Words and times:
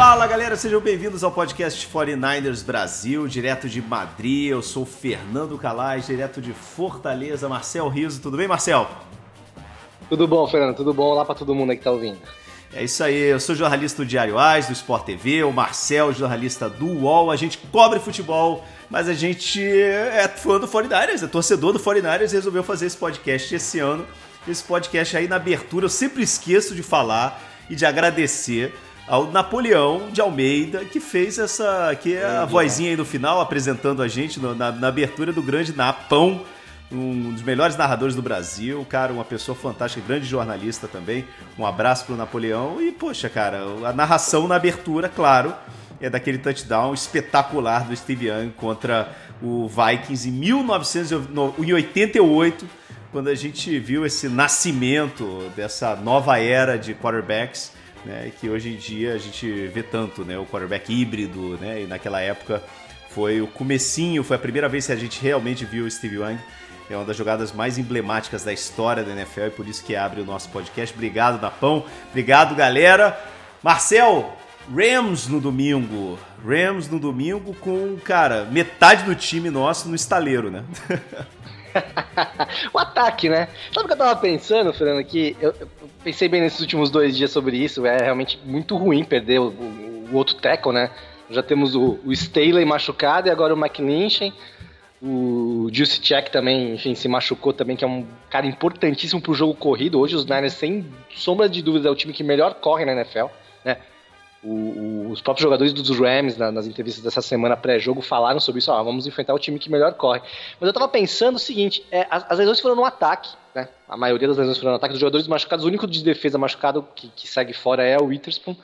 Fala 0.00 0.26
galera, 0.26 0.56
sejam 0.56 0.80
bem-vindos 0.80 1.22
ao 1.22 1.30
podcast 1.30 1.86
49ers 1.86 2.64
Brasil, 2.64 3.28
direto 3.28 3.68
de 3.68 3.82
Madrid. 3.82 4.48
Eu 4.48 4.62
sou 4.62 4.86
Fernando 4.86 5.58
Calais, 5.58 6.06
direto 6.06 6.40
de 6.40 6.54
Fortaleza. 6.54 7.50
Marcel 7.50 7.86
Riso, 7.86 8.18
tudo 8.18 8.38
bem, 8.38 8.48
Marcel? 8.48 8.88
Tudo 10.08 10.26
bom, 10.26 10.48
Fernando, 10.48 10.74
tudo 10.74 10.94
bom? 10.94 11.04
Olá 11.04 11.22
para 11.22 11.34
todo 11.34 11.54
mundo 11.54 11.68
aí 11.68 11.76
que 11.76 11.84
tá 11.84 11.90
ouvindo. 11.90 12.16
É 12.72 12.82
isso 12.82 13.04
aí, 13.04 13.14
eu 13.14 13.38
sou 13.38 13.54
jornalista 13.54 14.02
do 14.02 14.08
Diário 14.08 14.38
Ais, 14.38 14.68
do 14.68 14.72
Sport 14.72 15.04
TV, 15.04 15.44
o 15.44 15.52
Marcel, 15.52 16.14
jornalista 16.14 16.66
do 16.66 16.86
UOL. 16.86 17.30
A 17.30 17.36
gente 17.36 17.58
cobre 17.70 18.00
futebol, 18.00 18.64
mas 18.88 19.06
a 19.06 19.12
gente 19.12 19.62
é 19.62 20.26
fã 20.28 20.58
do 20.58 20.66
49ers, 20.66 21.22
é 21.22 21.26
torcedor 21.26 21.74
do 21.74 21.78
49ers 21.78 22.32
e 22.32 22.36
resolveu 22.36 22.64
fazer 22.64 22.86
esse 22.86 22.96
podcast 22.96 23.54
esse 23.54 23.78
ano. 23.78 24.06
Esse 24.48 24.64
podcast 24.64 25.14
aí 25.14 25.28
na 25.28 25.36
abertura, 25.36 25.84
eu 25.84 25.90
sempre 25.90 26.22
esqueço 26.22 26.74
de 26.74 26.82
falar 26.82 27.38
e 27.68 27.76
de 27.76 27.84
agradecer 27.84 28.74
ao 29.10 29.26
Napoleão 29.26 30.08
de 30.12 30.20
Almeida, 30.20 30.84
que 30.84 31.00
fez 31.00 31.36
essa. 31.36 31.92
que 32.00 32.14
é 32.14 32.24
a 32.24 32.44
vozinha 32.44 32.90
aí 32.90 32.96
no 32.96 33.04
final, 33.04 33.40
apresentando 33.40 34.00
a 34.02 34.08
gente 34.08 34.38
no, 34.38 34.54
na, 34.54 34.70
na, 34.70 34.86
abertura 34.86 35.32
do 35.32 35.42
grande 35.42 35.76
Napão, 35.76 36.42
um 36.92 37.32
dos 37.32 37.42
melhores 37.42 37.76
narradores 37.76 38.14
do 38.14 38.22
Brasil, 38.22 38.86
cara, 38.88 39.12
uma 39.12 39.24
pessoa 39.24 39.56
fantástica, 39.56 40.06
grande 40.06 40.26
jornalista 40.26 40.86
também. 40.86 41.24
Um 41.58 41.66
abraço 41.66 42.06
pro 42.06 42.14
Napoleão 42.14 42.80
e, 42.80 42.92
poxa, 42.92 43.28
cara, 43.28 43.64
a 43.84 43.92
narração 43.92 44.46
na 44.46 44.54
abertura, 44.54 45.08
claro, 45.08 45.52
é 46.00 46.08
daquele 46.08 46.38
touchdown 46.38 46.94
espetacular 46.94 47.88
do 47.88 47.96
Steve 47.96 48.28
Young 48.28 48.50
contra 48.50 49.08
o 49.42 49.68
Vikings 49.68 50.28
em 50.28 50.32
1988, 50.32 52.64
quando 53.10 53.26
a 53.26 53.34
gente 53.34 53.76
viu 53.80 54.06
esse 54.06 54.28
nascimento 54.28 55.50
dessa 55.56 55.96
nova 55.96 56.38
era 56.38 56.78
de 56.78 56.94
quarterbacks 56.94 57.79
né? 58.04 58.32
Que 58.40 58.48
hoje 58.48 58.70
em 58.70 58.76
dia 58.76 59.14
a 59.14 59.18
gente 59.18 59.68
vê 59.68 59.82
tanto, 59.82 60.24
né? 60.24 60.38
O 60.38 60.46
quarterback 60.46 60.92
híbrido, 60.92 61.58
né? 61.60 61.82
E 61.82 61.86
naquela 61.86 62.20
época 62.20 62.62
foi 63.10 63.40
o 63.40 63.46
comecinho, 63.46 64.22
foi 64.22 64.36
a 64.36 64.38
primeira 64.38 64.68
vez 64.68 64.86
que 64.86 64.92
a 64.92 64.96
gente 64.96 65.20
realmente 65.20 65.64
viu 65.64 65.84
o 65.84 65.90
Steve 65.90 66.16
Young. 66.16 66.38
É 66.88 66.96
uma 66.96 67.04
das 67.04 67.16
jogadas 67.16 67.52
mais 67.52 67.78
emblemáticas 67.78 68.42
da 68.42 68.52
história 68.52 69.04
da 69.04 69.12
NFL 69.12 69.46
e 69.46 69.50
por 69.50 69.68
isso 69.68 69.84
que 69.84 69.94
abre 69.94 70.20
o 70.20 70.24
nosso 70.24 70.48
podcast. 70.48 70.94
Obrigado, 70.94 71.40
Napão. 71.40 71.84
Obrigado, 72.08 72.54
galera. 72.54 73.16
Marcel, 73.62 74.36
Rams 74.68 75.28
no 75.28 75.40
domingo. 75.40 76.18
Rams 76.44 76.88
no 76.88 76.98
domingo 76.98 77.54
com, 77.54 77.96
cara, 78.04 78.44
metade 78.44 79.04
do 79.04 79.14
time 79.14 79.50
nosso 79.50 79.88
no 79.88 79.94
estaleiro, 79.94 80.50
né? 80.50 80.64
o 82.72 82.78
ataque, 82.78 83.28
né? 83.28 83.48
Sabe 83.72 83.84
o 83.84 83.88
que 83.88 83.92
eu 83.94 83.98
tava 83.98 84.20
pensando, 84.20 84.72
Fernando? 84.72 85.04
Que 85.04 85.36
eu, 85.40 85.54
eu, 85.60 85.68
pensei 86.02 86.28
bem 86.28 86.40
nesses 86.40 86.60
últimos 86.60 86.90
dois 86.90 87.16
dias 87.16 87.30
sobre 87.30 87.56
isso. 87.56 87.84
É 87.86 88.02
realmente 88.02 88.38
muito 88.44 88.76
ruim 88.76 89.04
perder 89.04 89.40
o, 89.40 89.48
o, 89.48 90.08
o 90.12 90.16
outro 90.16 90.36
tackle, 90.36 90.72
né? 90.72 90.90
Já 91.30 91.42
temos 91.42 91.74
o, 91.74 91.98
o 92.04 92.12
Staley 92.12 92.64
machucado 92.64 93.28
e 93.28 93.30
agora 93.30 93.54
o 93.54 93.58
McLinchen. 93.58 94.32
O 95.02 95.68
Juice 95.72 95.98
Check 96.00 96.28
também, 96.28 96.74
enfim, 96.74 96.94
se 96.94 97.08
machucou 97.08 97.54
também, 97.54 97.74
que 97.74 97.84
é 97.84 97.88
um 97.88 98.06
cara 98.28 98.46
importantíssimo 98.46 99.20
pro 99.20 99.32
jogo 99.32 99.54
corrido. 99.54 99.98
Hoje 99.98 100.14
os 100.14 100.26
Niners, 100.26 100.52
sem 100.52 100.84
sombra 101.14 101.48
de 101.48 101.62
dúvida, 101.62 101.88
é 101.88 101.90
o 101.90 101.94
time 101.94 102.12
que 102.12 102.22
melhor 102.22 102.54
corre 102.54 102.84
na 102.84 102.92
NFL, 102.92 103.26
né? 103.64 103.78
O, 104.42 104.48
o, 104.48 105.10
os 105.10 105.20
próprios 105.20 105.42
jogadores 105.42 105.72
dos 105.72 105.90
Rams, 105.90 106.36
na, 106.38 106.50
nas 106.50 106.66
entrevistas 106.66 107.04
dessa 107.04 107.20
semana 107.20 107.56
pré-jogo, 107.56 108.00
falaram 108.00 108.40
sobre 108.40 108.60
isso. 108.60 108.72
Ó, 108.72 108.82
vamos 108.82 109.06
enfrentar 109.06 109.34
o 109.34 109.38
time 109.38 109.58
que 109.58 109.70
melhor 109.70 109.92
corre. 109.94 110.20
Mas 110.58 110.66
eu 110.66 110.72
tava 110.72 110.88
pensando 110.88 111.36
o 111.36 111.38
seguinte: 111.38 111.84
é, 111.90 112.06
as, 112.10 112.24
as, 112.30 112.38
lesões 112.38 112.58
foram 112.60 112.74
no 112.74 112.84
ataque, 112.84 113.30
né? 113.54 113.68
A 113.86 113.96
maioria 113.96 114.26
das 114.26 114.38
lesões 114.38 114.56
foram 114.56 114.70
no 114.70 114.76
ataque. 114.76 114.92
Dos 114.92 115.00
jogadores 115.00 115.28
machucados, 115.28 115.64
o 115.64 115.68
único 115.68 115.86
de 115.86 116.02
defesa 116.02 116.38
machucado 116.38 116.86
que, 116.94 117.08
que 117.08 117.28
segue 117.28 117.52
fora 117.52 117.82
é 117.82 117.98
o 117.98 118.06
Witherspoon. 118.06 118.56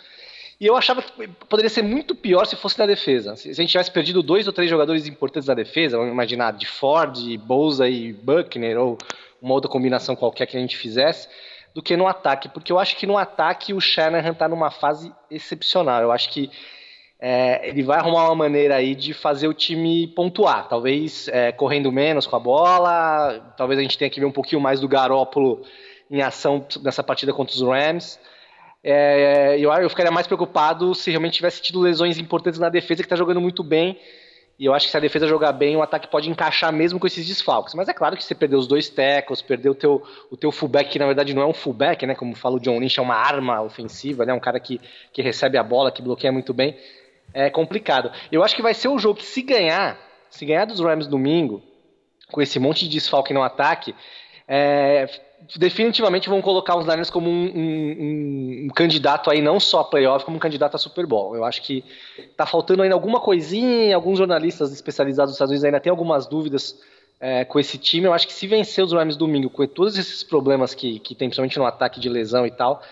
E 0.58 0.66
eu 0.66 0.74
achava 0.74 1.02
que 1.02 1.28
poderia 1.48 1.68
ser 1.68 1.82
muito 1.82 2.14
pior 2.14 2.46
se 2.46 2.56
fosse 2.56 2.78
na 2.78 2.86
defesa. 2.86 3.36
Se, 3.36 3.42
se 3.42 3.60
a 3.60 3.62
gente 3.62 3.72
tivesse 3.72 3.90
perdido 3.90 4.22
dois 4.22 4.46
ou 4.46 4.54
três 4.54 4.70
jogadores 4.70 5.06
importantes 5.06 5.46
na 5.46 5.54
defesa, 5.54 5.98
vamos 5.98 6.12
imaginar 6.12 6.52
de 6.54 6.66
Ford, 6.66 7.18
Bouza 7.38 7.86
e 7.86 8.14
Buckner, 8.14 8.78
ou 8.80 8.96
uma 9.42 9.52
outra 9.52 9.70
combinação 9.70 10.16
qualquer 10.16 10.46
que 10.46 10.56
a 10.56 10.60
gente 10.60 10.76
fizesse 10.76 11.28
do 11.76 11.82
que 11.82 11.94
no 11.94 12.06
ataque, 12.06 12.48
porque 12.48 12.72
eu 12.72 12.78
acho 12.78 12.96
que 12.96 13.06
no 13.06 13.18
ataque 13.18 13.74
o 13.74 13.80
Shanahan 13.82 14.30
está 14.30 14.48
numa 14.48 14.70
fase 14.70 15.12
excepcional. 15.30 16.00
Eu 16.00 16.10
acho 16.10 16.30
que 16.30 16.50
é, 17.20 17.68
ele 17.68 17.82
vai 17.82 17.98
arrumar 17.98 18.24
uma 18.24 18.34
maneira 18.34 18.76
aí 18.76 18.94
de 18.94 19.12
fazer 19.12 19.46
o 19.46 19.52
time 19.52 20.06
pontuar, 20.06 20.68
talvez 20.68 21.28
é, 21.28 21.52
correndo 21.52 21.92
menos 21.92 22.26
com 22.26 22.34
a 22.34 22.38
bola, 22.38 23.52
talvez 23.58 23.78
a 23.78 23.82
gente 23.82 23.98
tenha 23.98 24.08
que 24.08 24.18
ver 24.18 24.24
um 24.24 24.32
pouquinho 24.32 24.58
mais 24.58 24.80
do 24.80 24.88
Garópolo 24.88 25.66
em 26.10 26.22
ação 26.22 26.66
nessa 26.82 27.02
partida 27.02 27.30
contra 27.34 27.54
os 27.54 27.60
Rams. 27.60 28.18
É, 28.82 29.58
eu, 29.58 29.70
eu 29.70 29.90
ficaria 29.90 30.10
mais 30.10 30.26
preocupado 30.26 30.94
se 30.94 31.10
realmente 31.10 31.34
tivesse 31.34 31.60
tido 31.60 31.78
lesões 31.78 32.16
importantes 32.16 32.58
na 32.58 32.70
defesa, 32.70 33.02
que 33.02 33.06
está 33.06 33.16
jogando 33.16 33.42
muito 33.42 33.62
bem, 33.62 34.00
e 34.58 34.64
eu 34.64 34.72
acho 34.72 34.86
que 34.86 34.90
se 34.90 34.96
a 34.96 35.00
defesa 35.00 35.28
jogar 35.28 35.52
bem, 35.52 35.76
o 35.76 35.82
ataque 35.82 36.08
pode 36.08 36.30
encaixar 36.30 36.72
mesmo 36.72 36.98
com 36.98 37.06
esses 37.06 37.26
desfalques. 37.26 37.74
Mas 37.74 37.88
é 37.88 37.92
claro 37.92 38.16
que 38.16 38.24
você 38.24 38.34
perdeu 38.34 38.58
os 38.58 38.66
dois 38.66 38.88
tackles, 38.88 39.42
perdeu 39.42 39.72
o 39.72 39.74
teu, 39.74 40.02
o 40.30 40.36
teu 40.36 40.50
fullback, 40.50 40.90
que 40.90 40.98
na 40.98 41.04
verdade 41.04 41.34
não 41.34 41.42
é 41.42 41.46
um 41.46 41.52
fullback, 41.52 42.06
né? 42.06 42.14
Como 42.14 42.34
fala 42.34 42.56
o 42.56 42.60
John 42.60 42.78
Lynch, 42.78 42.98
é 42.98 43.02
uma 43.02 43.16
arma 43.16 43.60
ofensiva, 43.60 44.24
né? 44.24 44.32
Um 44.32 44.40
cara 44.40 44.58
que, 44.58 44.80
que 45.12 45.20
recebe 45.20 45.58
a 45.58 45.62
bola, 45.62 45.92
que 45.92 46.00
bloqueia 46.00 46.32
muito 46.32 46.54
bem. 46.54 46.74
É 47.34 47.50
complicado. 47.50 48.10
Eu 48.32 48.42
acho 48.42 48.56
que 48.56 48.62
vai 48.62 48.72
ser 48.72 48.88
um 48.88 48.98
jogo 48.98 49.18
que 49.18 49.26
se 49.26 49.42
ganhar, 49.42 49.98
se 50.30 50.46
ganhar 50.46 50.64
dos 50.64 50.80
Rams 50.80 51.06
domingo, 51.06 51.62
com 52.32 52.40
esse 52.40 52.58
monte 52.58 52.86
de 52.86 52.92
desfalque 52.92 53.34
no 53.34 53.42
ataque, 53.42 53.94
é, 54.48 55.06
definitivamente 55.56 56.28
vão 56.28 56.42
colocar 56.42 56.76
os 56.76 56.86
Niners 56.86 57.10
como 57.10 57.30
um, 57.30 57.44
um, 57.46 58.64
um, 58.64 58.68
candidato 58.74 59.30
aí 59.30 59.40
não 59.40 59.60
só 59.60 59.80
a 59.80 59.84
playoff, 59.84 60.24
como 60.24 60.36
um 60.36 60.40
candidato 60.40 60.74
a 60.74 60.78
Super 60.78 61.06
Bowl. 61.06 61.36
Eu 61.36 61.44
acho 61.44 61.62
que 61.62 61.84
tá 62.36 62.46
faltando 62.46 62.82
ainda 62.82 62.94
alguma 62.94 63.20
coisinha, 63.20 63.94
alguns 63.94 64.18
jornalistas 64.18 64.72
especializados 64.72 65.30
dos 65.30 65.36
Estados 65.36 65.50
Unidos 65.50 65.64
ainda 65.64 65.80
têm 65.80 65.90
algumas 65.90 66.26
dúvidas 66.26 66.80
é, 67.20 67.44
com 67.44 67.60
esse 67.60 67.78
time. 67.78 68.06
Eu 68.06 68.12
acho 68.12 68.26
que 68.26 68.32
se 68.32 68.46
vencer 68.46 68.84
os 68.84 68.92
Rams 68.92 69.16
domingo, 69.16 69.48
com 69.50 69.66
todos 69.66 69.96
esses 69.96 70.22
problemas 70.22 70.74
que, 70.74 70.98
que 70.98 71.14
tem, 71.14 71.28
principalmente 71.28 71.58
no 71.58 71.66
ataque 71.66 72.00
de 72.00 72.08
lesão 72.08 72.46
e 72.46 72.50
tal, 72.50 72.82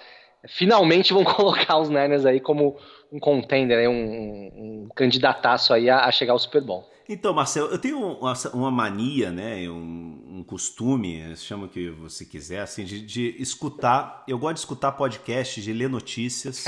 finalmente 0.46 1.12
vão 1.12 1.24
colocar 1.24 1.78
os 1.78 1.88
Niners 1.88 2.24
aí 2.24 2.40
como 2.40 2.76
um 3.10 3.18
contender, 3.18 3.88
um, 3.88 3.94
um 3.94 4.88
candidataço 4.94 5.72
aí 5.72 5.88
a, 5.90 6.04
a 6.04 6.12
chegar 6.12 6.32
ao 6.32 6.38
Super 6.38 6.62
Bowl. 6.62 6.88
Então, 7.06 7.34
Marcelo, 7.34 7.68
eu 7.68 7.78
tenho 7.78 7.98
uma, 7.98 8.32
uma 8.54 8.70
mania, 8.70 9.30
né, 9.30 9.68
um, 9.68 10.38
um, 10.38 10.44
costume, 10.44 11.36
chama 11.36 11.66
o 11.66 11.68
que 11.68 11.90
você 11.90 12.24
quiser, 12.24 12.60
assim, 12.60 12.84
de, 12.84 13.00
de, 13.02 13.36
escutar. 13.38 14.24
Eu 14.26 14.38
gosto 14.38 14.54
de 14.54 14.60
escutar 14.60 14.92
podcasts, 14.92 15.62
de 15.62 15.72
ler 15.72 15.90
notícias 15.90 16.64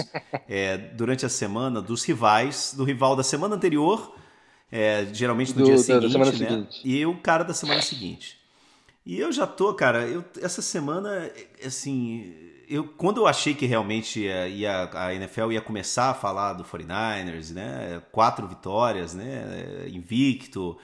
é, 0.46 0.76
durante 0.94 1.24
a 1.24 1.28
semana 1.30 1.80
dos 1.80 2.04
rivais, 2.04 2.74
do 2.76 2.84
rival 2.84 3.16
da 3.16 3.22
semana 3.22 3.56
anterior, 3.56 4.14
é, 4.70 5.06
geralmente 5.10 5.54
no 5.54 5.60
do, 5.60 5.64
dia 5.64 5.78
seguinte, 5.78 6.18
né? 6.18 6.32
Seguinte. 6.32 6.80
E 6.84 7.06
o 7.06 7.16
cara 7.16 7.42
da 7.42 7.54
semana 7.54 7.80
seguinte. 7.80 8.38
E 9.06 9.18
eu 9.18 9.32
já 9.32 9.46
tô, 9.46 9.72
cara, 9.72 10.06
eu, 10.06 10.22
essa 10.42 10.60
semana, 10.60 11.30
assim, 11.64 12.34
eu, 12.68 12.84
quando 12.88 13.18
eu 13.18 13.26
achei 13.26 13.54
que 13.54 13.66
realmente 13.66 14.20
ia, 14.20 14.48
ia, 14.48 14.90
a 14.92 15.14
NFL 15.14 15.52
ia 15.52 15.60
começar 15.60 16.10
a 16.10 16.14
falar 16.14 16.54
do 16.54 16.64
49ers, 16.64 17.52
né? 17.52 18.02
Quatro 18.10 18.46
vitórias, 18.46 19.14
né? 19.14 19.88
Invicto. 19.88 20.76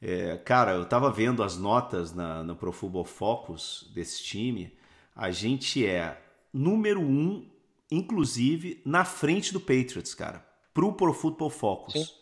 É, 0.00 0.36
cara, 0.38 0.72
eu 0.72 0.86
tava 0.86 1.10
vendo 1.10 1.42
as 1.42 1.56
notas 1.56 2.14
na, 2.14 2.42
no 2.42 2.56
Pro 2.56 2.72
Football 2.72 3.04
Focus 3.04 3.90
desse 3.94 4.22
time. 4.22 4.72
A 5.14 5.30
gente 5.30 5.84
é 5.84 6.20
número 6.52 7.00
um, 7.00 7.46
inclusive, 7.90 8.80
na 8.84 9.04
frente 9.04 9.52
do 9.52 9.60
Patriots, 9.60 10.14
cara. 10.14 10.44
Pro 10.72 10.92
Pro 10.92 11.12
Football 11.12 11.50
Focus. 11.50 12.20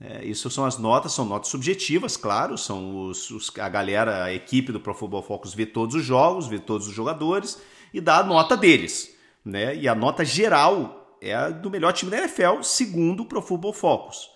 É, 0.00 0.24
isso 0.24 0.50
são 0.50 0.64
as 0.64 0.78
notas, 0.78 1.12
são 1.12 1.26
notas 1.26 1.50
subjetivas, 1.50 2.16
claro, 2.16 2.56
são 2.56 3.04
os, 3.04 3.30
os, 3.30 3.52
a 3.58 3.68
galera, 3.68 4.24
a 4.24 4.32
equipe 4.32 4.72
do 4.72 4.80
Pro 4.80 4.94
Football 4.94 5.22
Focus 5.22 5.52
vê 5.52 5.66
todos 5.66 5.94
os 5.94 6.02
jogos, 6.02 6.46
vê 6.46 6.58
todos 6.58 6.88
os 6.88 6.94
jogadores 6.94 7.60
e 7.92 8.00
dá 8.00 8.18
a 8.18 8.24
nota 8.24 8.56
deles. 8.56 9.14
Né? 9.44 9.76
E 9.76 9.88
a 9.88 9.94
nota 9.94 10.24
geral 10.24 11.16
é 11.20 11.34
a 11.34 11.50
do 11.50 11.70
melhor 11.70 11.92
time 11.92 12.10
da 12.10 12.18
NFL, 12.18 12.62
segundo 12.62 13.22
o 13.22 13.26
Pro 13.26 13.42
Football 13.42 13.72
Focus. 13.72 14.30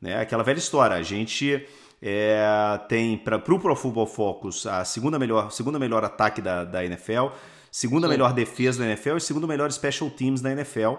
Né? 0.00 0.20
Aquela 0.20 0.42
velha 0.42 0.58
história, 0.58 0.96
a 0.96 1.02
gente 1.02 1.66
é, 2.00 2.44
tem 2.88 3.16
para 3.16 3.36
o 3.36 3.40
Pro, 3.40 3.58
Pro 3.58 3.76
Football 3.76 4.06
Focus 4.06 4.66
a 4.66 4.84
segunda 4.84 5.18
melhor, 5.18 5.50
segunda 5.50 5.78
melhor 5.78 6.04
ataque 6.04 6.42
da, 6.42 6.64
da 6.64 6.84
NFL, 6.84 7.28
segunda 7.70 8.06
Sim. 8.06 8.12
melhor 8.12 8.32
defesa 8.32 8.80
da 8.80 8.86
NFL 8.86 9.16
e 9.16 9.20
segunda 9.20 9.46
melhor 9.46 9.70
special 9.72 10.10
teams 10.10 10.40
da 10.40 10.52
NFL. 10.52 10.94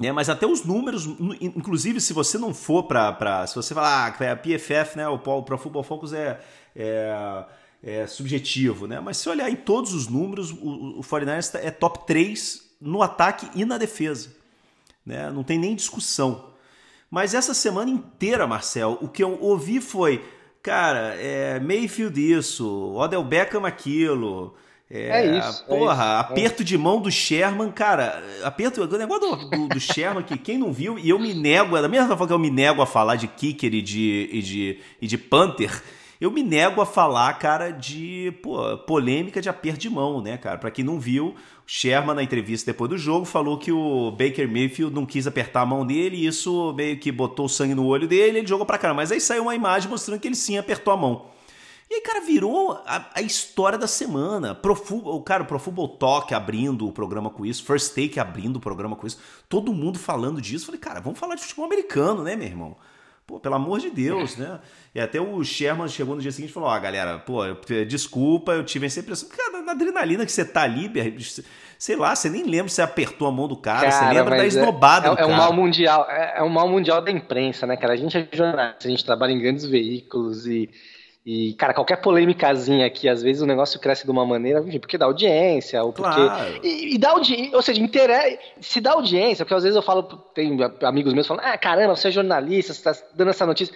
né? 0.00 0.12
Mas 0.12 0.28
até 0.28 0.46
os 0.46 0.64
números, 0.64 1.06
inclusive 1.40 2.00
se 2.00 2.12
você 2.12 2.38
não 2.38 2.54
for 2.54 2.84
para. 2.84 3.46
Se 3.46 3.54
você 3.54 3.74
falar, 3.74 4.16
ah, 4.18 4.32
a 4.32 4.36
PFF, 4.36 4.96
né? 4.96 5.06
O 5.08 5.18
Pro 5.18 5.58
Football 5.58 5.82
Focus 5.82 6.12
é, 6.12 6.40
é, 6.74 7.44
é, 7.82 8.06
subjetivo, 8.06 8.86
né? 8.86 9.00
Mas 9.00 9.16
se 9.16 9.28
olhar 9.28 9.50
em 9.50 9.56
todos 9.56 9.94
os 9.94 10.08
números, 10.08 10.50
o, 10.50 10.98
o 10.98 11.00
49ers 11.00 11.58
é 11.62 11.70
top 11.70 12.06
3 12.06 12.70
no 12.80 13.02
ataque 13.02 13.48
e 13.54 13.64
na 13.64 13.78
defesa. 13.78 14.30
Né? 15.04 15.30
Não 15.30 15.42
tem 15.42 15.58
nem 15.58 15.74
discussão. 15.74 16.50
Mas 17.10 17.34
essa 17.34 17.54
semana 17.54 17.90
inteira, 17.90 18.46
Marcel, 18.46 18.98
o 19.00 19.08
que 19.08 19.22
eu 19.22 19.38
ouvi 19.40 19.80
foi, 19.80 20.24
cara, 20.62 21.14
é 21.16 21.58
Mayfield 21.58 22.20
isso, 22.20 22.94
Odell 22.94 23.24
Beckham 23.24 23.64
aquilo. 23.64 24.54
É, 24.88 25.24
é 25.24 25.38
isso. 25.38 25.64
Porra, 25.66 26.04
é 26.04 26.06
isso, 26.06 26.32
aperto 26.32 26.62
é. 26.62 26.64
de 26.64 26.78
mão 26.78 27.00
do 27.00 27.10
Sherman, 27.10 27.70
cara. 27.70 28.22
Aperto. 28.42 28.82
O 28.82 28.98
negócio 28.98 29.36
do, 29.36 29.50
do, 29.50 29.68
do 29.68 29.80
Sherman, 29.80 30.22
que 30.22 30.36
quem 30.36 30.58
não 30.58 30.72
viu, 30.72 30.98
e 30.98 31.08
eu 31.08 31.18
me 31.18 31.32
nego, 31.34 31.80
da 31.80 31.88
mesma 31.88 32.08
forma 32.08 32.26
que 32.26 32.32
eu 32.32 32.38
me 32.38 32.50
nego 32.50 32.82
a 32.82 32.86
falar 32.86 33.16
de 33.16 33.26
kicker 33.26 33.72
e 33.72 33.82
de, 33.82 34.28
e 34.32 34.42
de, 34.42 34.78
e 35.00 35.06
de 35.06 35.18
Panther, 35.18 35.82
eu 36.20 36.30
me 36.30 36.42
nego 36.42 36.80
a 36.80 36.86
falar, 36.86 37.32
cara, 37.38 37.70
de 37.70 38.32
pô, 38.42 38.76
polêmica 38.78 39.40
de 39.40 39.48
aperto 39.48 39.80
de 39.80 39.88
mão, 39.88 40.20
né, 40.20 40.36
cara? 40.36 40.58
Pra 40.58 40.70
quem 40.70 40.84
não 40.84 41.00
viu, 41.00 41.34
Sherman, 41.66 42.14
na 42.14 42.22
entrevista 42.22 42.70
depois 42.70 42.90
do 42.90 42.98
jogo, 42.98 43.24
falou 43.24 43.56
que 43.56 43.72
o 43.72 44.10
Baker 44.10 44.46
Mayfield 44.46 44.94
não 44.94 45.06
quis 45.06 45.26
apertar 45.26 45.62
a 45.62 45.66
mão 45.66 45.86
dele 45.86 46.16
e 46.16 46.26
isso 46.26 46.74
meio 46.74 46.98
que 46.98 47.10
botou 47.10 47.48
sangue 47.48 47.74
no 47.74 47.86
olho 47.86 48.06
dele 48.06 48.38
ele 48.38 48.46
jogou 48.46 48.66
pra 48.66 48.76
caramba. 48.76 49.02
Mas 49.02 49.12
aí 49.12 49.20
saiu 49.20 49.44
uma 49.44 49.54
imagem 49.54 49.88
mostrando 49.88 50.20
que 50.20 50.28
ele 50.28 50.34
sim 50.34 50.58
apertou 50.58 50.92
a 50.92 50.96
mão. 50.96 51.26
E 51.90 51.94
aí, 51.94 52.00
cara, 52.02 52.20
virou 52.20 52.72
a, 52.86 53.10
a 53.14 53.22
história 53.22 53.76
da 53.76 53.88
semana. 53.88 54.54
Pro, 54.54 54.80
o 55.04 55.22
cara, 55.22 55.44
Pro 55.44 55.58
Football 55.58 55.88
Talk 55.96 56.32
abrindo 56.32 56.86
o 56.86 56.92
programa 56.92 57.30
com 57.30 57.44
isso, 57.44 57.64
First 57.64 57.94
Take 57.94 58.20
abrindo 58.20 58.56
o 58.56 58.60
programa 58.60 58.94
com 58.94 59.06
isso, 59.06 59.18
todo 59.48 59.72
mundo 59.72 59.98
falando 59.98 60.40
disso. 60.40 60.66
Falei, 60.66 60.80
cara, 60.80 61.00
vamos 61.00 61.18
falar 61.18 61.34
de 61.34 61.42
futebol 61.42 61.64
americano, 61.64 62.22
né, 62.22 62.36
meu 62.36 62.46
irmão? 62.46 62.76
Pô, 63.30 63.38
pelo 63.38 63.54
amor 63.54 63.78
de 63.78 63.90
Deus, 63.90 64.36
né? 64.36 64.58
E 64.92 64.98
até 64.98 65.20
o 65.20 65.44
Sherman 65.44 65.86
chegou 65.86 66.16
no 66.16 66.20
dia 66.20 66.32
seguinte 66.32 66.50
e 66.50 66.52
falou: 66.52 66.68
Ó, 66.68 66.76
oh, 66.76 66.80
galera, 66.80 67.16
pô, 67.16 67.42
desculpa, 67.86 68.50
eu 68.50 68.64
tive 68.64 68.86
essa 68.86 68.98
impressão. 68.98 69.28
Cara, 69.28 69.62
na 69.62 69.70
adrenalina 69.70 70.26
que 70.26 70.32
você 70.32 70.44
tá 70.44 70.62
ali, 70.62 70.90
sei 71.78 71.94
lá, 71.94 72.16
você 72.16 72.28
nem 72.28 72.42
lembra 72.42 72.68
se 72.68 72.74
você 72.74 72.82
apertou 72.82 73.28
a 73.28 73.30
mão 73.30 73.46
do 73.46 73.56
cara, 73.56 73.88
cara 73.88 73.92
você 73.92 74.14
lembra 74.14 74.36
da 74.36 74.42
é, 74.42 74.46
esnobada 74.48 75.06
é, 75.06 75.10
do 75.10 75.14
é, 75.14 75.16
cara. 75.18 75.30
É 75.30 75.32
um 75.32 75.36
mal 75.36 75.52
mundial, 75.52 76.06
é, 76.10 76.38
é 76.38 76.42
um 76.42 76.48
mal 76.48 76.68
mundial 76.68 77.00
da 77.00 77.12
imprensa, 77.12 77.68
né, 77.68 77.76
cara? 77.76 77.92
A 77.92 77.96
gente 77.96 78.18
é 78.18 78.28
jornalista, 78.32 78.88
a 78.88 78.90
gente 78.90 79.04
trabalha 79.04 79.30
em 79.30 79.38
grandes 79.38 79.64
veículos 79.64 80.48
e 80.48 80.68
e, 81.24 81.52
cara, 81.54 81.74
qualquer 81.74 81.96
polêmicazinha 81.96 82.86
aqui, 82.86 83.06
às 83.06 83.22
vezes 83.22 83.42
o 83.42 83.46
negócio 83.46 83.78
cresce 83.78 84.04
de 84.04 84.10
uma 84.10 84.24
maneira, 84.24 84.62
porque 84.62 84.96
dá 84.96 85.04
audiência, 85.04 85.82
ou 85.82 85.92
porque. 85.92 86.14
Claro. 86.14 86.60
E, 86.62 86.94
e 86.94 86.98
dá 86.98 87.10
audiência, 87.10 87.56
ou 87.56 87.62
seja, 87.62 87.80
interessa, 87.82 88.38
se 88.60 88.80
dá 88.80 88.92
audiência, 88.92 89.44
porque 89.44 89.54
às 89.54 89.62
vezes 89.62 89.76
eu 89.76 89.82
falo, 89.82 90.02
tem 90.34 90.56
amigos 90.82 91.12
meus 91.12 91.26
falando, 91.26 91.44
ah, 91.44 91.58
caramba, 91.58 91.94
você 91.94 92.08
é 92.08 92.10
jornalista, 92.12 92.72
você 92.72 92.82
tá 92.82 92.94
dando 93.14 93.30
essa 93.30 93.44
notícia. 93.44 93.74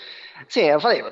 Sim, 0.48 0.62
eu 0.62 0.80
falei, 0.80 1.04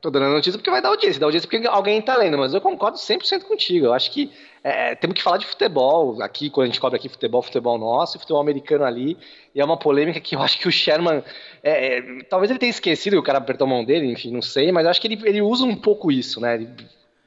tô 0.00 0.10
dando 0.10 0.26
a 0.26 0.30
notícia 0.30 0.58
porque 0.58 0.70
vai 0.70 0.80
dar 0.80 0.88
audiência, 0.90 1.18
dá 1.18 1.26
audiência 1.26 1.48
porque 1.48 1.66
alguém 1.66 2.00
tá 2.00 2.16
lendo, 2.16 2.38
mas 2.38 2.54
eu 2.54 2.60
concordo 2.60 2.98
100% 2.98 3.42
contigo. 3.42 3.86
Eu 3.86 3.94
acho 3.94 4.10
que 4.10 4.30
é, 4.62 4.94
temos 4.94 5.14
que 5.14 5.22
falar 5.22 5.38
de 5.38 5.46
futebol 5.46 6.22
aqui, 6.22 6.50
quando 6.50 6.64
a 6.64 6.66
gente 6.66 6.80
cobre 6.80 6.98
aqui 6.98 7.08
futebol, 7.08 7.42
futebol 7.42 7.78
nosso 7.78 8.18
futebol 8.18 8.40
americano 8.40 8.84
ali. 8.84 9.16
E 9.54 9.60
é 9.60 9.64
uma 9.64 9.76
polêmica 9.76 10.20
que 10.20 10.36
eu 10.36 10.42
acho 10.42 10.58
que 10.58 10.68
o 10.68 10.72
Sherman. 10.72 11.22
É, 11.62 11.98
é, 11.98 12.22
talvez 12.24 12.50
ele 12.50 12.58
tenha 12.58 12.70
esquecido 12.70 13.14
que 13.14 13.18
o 13.18 13.22
cara 13.22 13.38
apertou 13.38 13.66
a 13.66 13.70
mão 13.70 13.84
dele, 13.84 14.10
enfim, 14.10 14.30
não 14.30 14.42
sei, 14.42 14.70
mas 14.72 14.84
eu 14.84 14.90
acho 14.90 15.00
que 15.00 15.08
ele, 15.08 15.20
ele 15.24 15.42
usa 15.42 15.64
um 15.64 15.76
pouco 15.76 16.10
isso, 16.12 16.40
né? 16.40 16.54
Ele, 16.54 16.68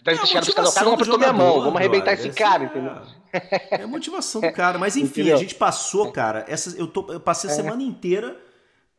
Deve 0.04 0.20
ter 0.20 0.28
chegado 0.28 0.54
cara, 0.54 0.68
o 0.68 0.74
cara 0.74 0.86
não 0.86 0.94
apertou 0.94 1.18
minha 1.18 1.34
mão, 1.34 1.62
vamos 1.62 1.76
arrebentar 1.76 2.14
esse 2.14 2.30
cara, 2.32 2.64
entendeu? 2.64 2.94
É 3.70 3.84
a 3.84 3.88
motivação 3.88 4.42
do 4.42 4.52
cara. 4.52 4.80
Mas 4.80 4.98
enfim, 4.98 5.32
a 5.32 5.36
gente 5.36 5.54
passou, 5.54 6.12
cara. 6.12 6.44
Essa, 6.48 6.76
eu, 6.76 6.88
tô, 6.88 7.06
eu 7.14 7.20
passei 7.20 7.50
a 7.50 7.54
é. 7.54 7.56
semana 7.56 7.84
inteira 7.84 8.36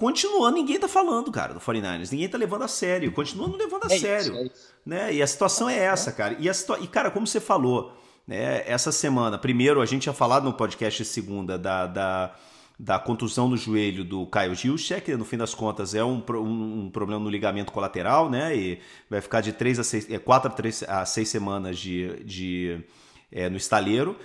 continuando, 0.03 0.57
ninguém 0.57 0.81
tá 0.81 0.89
falando, 0.89 1.31
cara, 1.31 1.55
do 1.55 1.61
49ers. 1.61 2.11
Ninguém 2.11 2.29
tá 2.29 2.37
levando 2.37 2.63
a 2.63 2.69
sério. 2.69 3.13
Continua 3.13 3.47
não 3.47 3.57
levando 3.57 3.85
a 3.85 3.95
é 3.95 3.99
sério. 4.01 4.33
Isso, 4.33 4.37
é 4.37 4.43
isso. 4.47 4.75
Né? 4.85 5.15
E 5.15 5.23
a 5.23 5.27
situação 5.29 5.71
é 5.71 5.79
essa, 5.79 6.11
cara. 6.11 6.35
E, 6.41 6.49
a 6.49 6.55
situa... 6.55 6.81
e, 6.81 6.89
cara, 6.89 7.09
como 7.09 7.25
você 7.25 7.39
falou, 7.39 7.97
né? 8.27 8.69
essa 8.69 8.91
semana, 8.91 9.39
primeiro, 9.39 9.81
a 9.81 9.87
gente 9.87 10.03
tinha 10.03 10.13
falado 10.13 10.43
no 10.43 10.55
podcast 10.55 11.05
segunda 11.05 11.57
da, 11.57 11.87
da, 11.87 12.35
da 12.77 12.99
contusão 12.99 13.49
no 13.49 13.57
joelho 13.57 14.03
do 14.03 14.27
Kyle 14.27 14.57
Gilchek, 14.57 15.03
que 15.03 15.17
no 15.17 15.25
fim 15.25 15.37
das 15.37 15.55
contas 15.55 15.95
é 15.95 16.03
um, 16.03 16.21
um, 16.31 16.87
um, 16.87 16.91
problema 16.91 17.23
no 17.23 17.31
ligamento 17.31 17.71
colateral, 17.71 18.29
né? 18.29 18.57
E 18.57 18.81
vai 19.09 19.21
ficar 19.21 19.41
de 19.41 19.53
3 19.53 19.79
a 19.79 19.85
6, 19.85 20.11
é, 20.11 20.19
4 20.19 20.51
a 20.51 20.53
3 20.53 20.83
a 20.89 21.07
6 21.07 21.29
semanas 21.29 21.79
de, 21.79 22.25
de, 22.25 22.81
é, 23.31 23.49
no 23.49 23.57
estaleiro. 23.57 24.17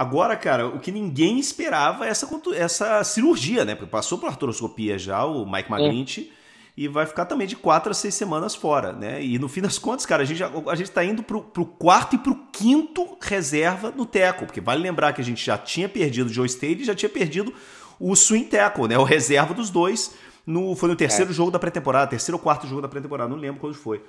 Agora, 0.00 0.34
cara, 0.34 0.66
o 0.66 0.80
que 0.80 0.90
ninguém 0.90 1.38
esperava 1.38 2.06
é 2.06 2.08
essa, 2.08 2.26
essa 2.54 3.04
cirurgia, 3.04 3.66
né? 3.66 3.74
Porque 3.74 3.90
passou 3.90 4.16
por 4.16 4.30
artroscopia 4.30 4.98
já 4.98 5.26
o 5.26 5.44
Mike. 5.44 6.32
É. 6.32 6.40
E 6.74 6.88
vai 6.88 7.04
ficar 7.04 7.26
também 7.26 7.46
de 7.46 7.54
quatro 7.54 7.90
a 7.90 7.94
seis 7.94 8.14
semanas 8.14 8.54
fora, 8.54 8.94
né? 8.94 9.22
E 9.22 9.38
no 9.38 9.46
fim 9.46 9.60
das 9.60 9.78
contas, 9.78 10.06
cara, 10.06 10.22
a 10.22 10.24
gente, 10.24 10.38
já, 10.38 10.50
a 10.68 10.74
gente 10.74 10.90
tá 10.90 11.04
indo 11.04 11.22
pro, 11.22 11.42
pro 11.42 11.66
quarto 11.66 12.14
e 12.14 12.18
pro 12.18 12.34
quinto 12.50 13.18
reserva 13.20 13.92
no 13.94 14.06
teco. 14.06 14.46
Porque 14.46 14.58
vale 14.58 14.82
lembrar 14.82 15.12
que 15.12 15.20
a 15.20 15.24
gente 15.24 15.44
já 15.44 15.58
tinha 15.58 15.86
perdido 15.86 16.28
o 16.28 16.32
Joe 16.32 16.46
Staley 16.46 16.80
e 16.80 16.84
já 16.84 16.94
tinha 16.94 17.10
perdido 17.10 17.52
o 17.98 18.16
swing 18.16 18.46
tackle, 18.46 18.88
né? 18.88 18.96
O 18.96 19.04
reserva 19.04 19.52
dos 19.52 19.68
dois. 19.68 20.14
No, 20.46 20.74
foi 20.74 20.88
no 20.88 20.96
terceiro 20.96 21.30
é. 21.30 21.34
jogo 21.34 21.50
da 21.50 21.58
pré-temporada, 21.58 22.06
terceiro 22.06 22.38
ou 22.38 22.42
quarto 22.42 22.66
jogo 22.66 22.80
da 22.80 22.88
pré-temporada, 22.88 23.28
não 23.28 23.36
lembro 23.36 23.60
quando 23.60 23.74
foi. 23.74 24.02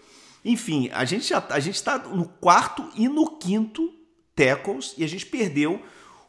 Enfim, 0.46 0.90
a 0.94 1.04
gente 1.04 1.28
já 1.28 1.44
a 1.50 1.60
gente 1.60 1.84
tá 1.84 1.98
no 1.98 2.30
quarto 2.30 2.88
e 2.96 3.10
no 3.10 3.30
quinto 3.38 4.00
tackles 4.36 4.94
e 4.98 5.04
a 5.04 5.08
gente 5.08 5.26
perdeu 5.26 5.82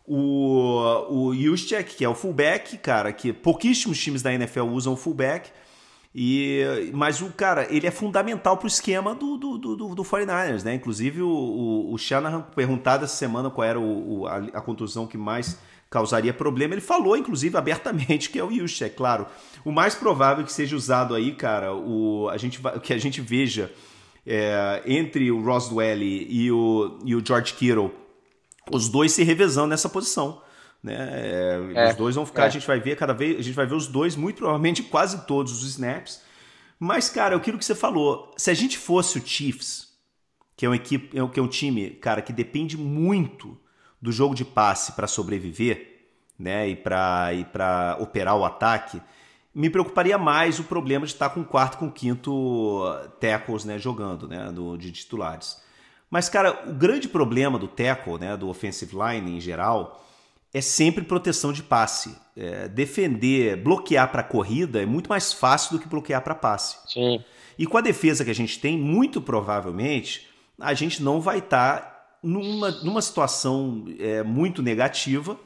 o, 0.06 1.28
o 1.28 1.34
Juszczyk, 1.34 1.94
que 1.96 2.04
é 2.04 2.08
o 2.08 2.14
fullback, 2.14 2.76
cara, 2.78 3.12
que 3.12 3.32
pouquíssimos 3.32 3.98
times 3.98 4.22
da 4.22 4.32
NFL 4.32 4.64
usam 4.64 4.94
o 4.94 4.96
fullback. 4.96 5.50
E, 6.14 6.90
mas 6.92 7.22
o 7.22 7.32
cara, 7.32 7.66
ele 7.74 7.86
é 7.86 7.90
fundamental 7.90 8.58
para 8.58 8.66
o 8.66 8.68
esquema 8.68 9.14
do, 9.14 9.38
do, 9.38 9.56
do, 9.56 9.94
do 9.94 10.02
49ers, 10.02 10.62
né? 10.62 10.74
Inclusive 10.74 11.22
o, 11.22 11.28
o, 11.28 11.94
o 11.94 11.98
Shanahan 11.98 12.42
perguntado 12.54 13.04
essa 13.04 13.16
semana 13.16 13.48
qual 13.48 13.66
era 13.66 13.80
o, 13.80 14.26
a, 14.26 14.36
a, 14.36 14.60
contusão 14.60 15.06
que 15.06 15.16
mais 15.16 15.58
causaria 15.88 16.34
problema. 16.34 16.74
Ele 16.74 16.82
falou, 16.82 17.16
inclusive, 17.16 17.56
abertamente 17.56 18.28
que 18.28 18.38
é 18.38 18.44
o 18.44 18.52
Juszczyk, 18.52 18.94
claro. 18.94 19.26
O 19.64 19.72
mais 19.72 19.94
provável 19.94 20.44
que 20.44 20.52
seja 20.52 20.76
usado 20.76 21.14
aí, 21.14 21.34
cara, 21.34 21.74
o, 21.74 22.28
a 22.28 22.36
gente, 22.36 22.60
que 22.82 22.92
a 22.92 22.98
gente 22.98 23.22
veja 23.22 23.72
é, 24.26 24.82
entre 24.86 25.30
o 25.30 25.42
Ross 25.42 25.68
Dwelly 25.68 26.26
e 26.30 26.50
o, 26.50 26.98
e 27.04 27.14
o 27.14 27.24
George 27.24 27.54
Kittle 27.54 27.92
os 28.70 28.88
dois 28.88 29.12
se 29.12 29.22
revezando 29.22 29.68
nessa 29.68 29.88
posição. 29.88 30.42
Né? 30.82 30.94
É, 30.94 31.72
é, 31.74 31.90
os 31.90 31.96
dois 31.96 32.14
vão 32.14 32.26
ficar, 32.26 32.44
é. 32.44 32.46
a 32.46 32.50
gente 32.50 32.66
vai 32.66 32.80
ver 32.80 32.96
cada 32.96 33.12
vez, 33.12 33.38
a 33.38 33.42
gente 33.42 33.54
vai 33.54 33.66
ver 33.66 33.74
os 33.74 33.86
dois, 33.86 34.16
muito 34.16 34.36
provavelmente 34.36 34.82
quase 34.82 35.26
todos 35.26 35.62
os 35.62 35.70
snaps. 35.70 36.22
Mas, 36.78 37.08
cara, 37.08 37.36
aquilo 37.36 37.58
que 37.58 37.64
você 37.64 37.74
falou, 37.74 38.32
se 38.36 38.50
a 38.50 38.54
gente 38.54 38.76
fosse 38.76 39.18
o 39.18 39.24
Chiefs, 39.24 39.92
que 40.56 40.66
é 40.66 40.68
uma 40.68 40.76
equipe, 40.76 41.08
que 41.32 41.40
é 41.40 41.42
um 41.42 41.48
time, 41.48 41.90
cara, 41.90 42.20
que 42.20 42.32
depende 42.32 42.76
muito 42.76 43.56
do 44.00 44.10
jogo 44.10 44.34
de 44.34 44.44
passe 44.44 44.92
para 44.92 45.06
sobreviver, 45.06 45.90
né, 46.36 46.68
e 46.68 46.74
para 46.74 47.32
e 47.32 47.44
para 47.44 47.96
operar 48.00 48.36
o 48.36 48.44
ataque, 48.44 49.00
me 49.54 49.68
preocuparia 49.68 50.16
mais 50.16 50.58
o 50.58 50.64
problema 50.64 51.04
de 51.04 51.12
estar 51.12 51.30
com 51.30 51.44
quarto, 51.44 51.78
com 51.78 51.90
quinto 51.90 52.82
tackles, 53.20 53.64
né, 53.64 53.78
jogando, 53.78 54.26
né, 54.26 54.50
do, 54.50 54.76
de 54.76 54.90
titulares. 54.90 55.60
Mas, 56.10 56.28
cara, 56.28 56.68
o 56.68 56.74
grande 56.74 57.08
problema 57.08 57.58
do 57.58 57.68
tackle, 57.68 58.18
né, 58.18 58.36
do 58.36 58.48
offensive 58.48 58.94
line 58.96 59.36
em 59.36 59.40
geral, 59.40 60.04
é 60.52 60.60
sempre 60.60 61.04
proteção 61.04 61.52
de 61.52 61.62
passe. 61.62 62.14
É, 62.36 62.68
defender, 62.68 63.56
bloquear 63.56 64.10
para 64.10 64.22
corrida 64.22 64.82
é 64.82 64.86
muito 64.86 65.08
mais 65.08 65.32
fácil 65.32 65.72
do 65.72 65.82
que 65.82 65.88
bloquear 65.88 66.22
para 66.22 66.34
passe. 66.34 66.76
Sim. 66.86 67.22
E 67.58 67.66
com 67.66 67.76
a 67.76 67.82
defesa 67.82 68.24
que 68.24 68.30
a 68.30 68.34
gente 68.34 68.58
tem, 68.58 68.78
muito 68.78 69.20
provavelmente, 69.20 70.28
a 70.58 70.74
gente 70.74 71.02
não 71.02 71.20
vai 71.20 71.38
estar 71.38 71.80
tá 71.80 72.16
numa, 72.22 72.70
numa 72.70 73.02
situação 73.02 73.84
é, 73.98 74.22
muito 74.22 74.62
negativa 74.62 75.38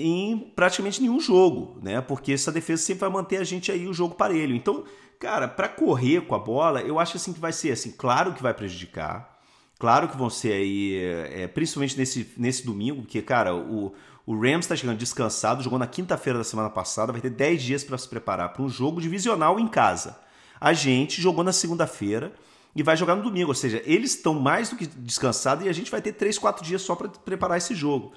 em 0.00 0.38
praticamente 0.54 1.00
nenhum 1.00 1.18
jogo, 1.18 1.76
né? 1.82 2.00
Porque 2.00 2.32
essa 2.32 2.52
defesa 2.52 2.80
sempre 2.80 3.00
vai 3.00 3.10
manter 3.10 3.38
a 3.38 3.44
gente 3.44 3.72
aí 3.72 3.88
o 3.88 3.92
jogo 3.92 4.14
parelho. 4.14 4.54
Então, 4.54 4.84
cara, 5.18 5.48
para 5.48 5.68
correr 5.68 6.20
com 6.20 6.36
a 6.36 6.38
bola, 6.38 6.80
eu 6.82 7.00
acho 7.00 7.16
assim 7.16 7.32
que 7.32 7.40
vai 7.40 7.52
ser 7.52 7.72
assim, 7.72 7.90
claro 7.90 8.32
que 8.32 8.40
vai 8.40 8.54
prejudicar. 8.54 9.36
Claro 9.76 10.08
que 10.08 10.16
vão 10.16 10.30
ser 10.30 10.52
aí, 10.52 10.96
é, 11.32 11.48
principalmente 11.48 11.96
nesse, 11.98 12.32
nesse 12.36 12.64
domingo, 12.64 13.02
porque, 13.02 13.20
cara, 13.22 13.54
o, 13.54 13.92
o 14.24 14.40
Rams 14.40 14.66
está 14.66 14.76
chegando 14.76 14.98
descansado, 14.98 15.62
jogou 15.62 15.78
na 15.78 15.86
quinta-feira 15.86 16.38
da 16.38 16.44
semana 16.44 16.70
passada, 16.70 17.12
vai 17.12 17.20
ter 17.20 17.30
10 17.30 17.62
dias 17.62 17.84
para 17.84 17.98
se 17.98 18.08
preparar 18.08 18.52
para 18.52 18.62
um 18.62 18.68
jogo 18.68 19.00
divisional 19.00 19.58
em 19.58 19.66
casa. 19.66 20.16
A 20.60 20.72
gente 20.72 21.20
jogou 21.20 21.42
na 21.42 21.52
segunda-feira 21.52 22.32
e 22.74 22.82
vai 22.84 22.96
jogar 22.96 23.16
no 23.16 23.22
domingo, 23.22 23.48
ou 23.48 23.54
seja, 23.54 23.82
eles 23.84 24.14
estão 24.14 24.34
mais 24.34 24.70
do 24.70 24.76
que 24.76 24.86
descansados 24.86 25.66
e 25.66 25.68
a 25.68 25.72
gente 25.72 25.90
vai 25.90 26.00
ter 26.00 26.12
3, 26.12 26.38
4 26.38 26.64
dias 26.64 26.82
só 26.82 26.94
para 26.94 27.08
preparar 27.08 27.58
esse 27.58 27.74
jogo. 27.74 28.12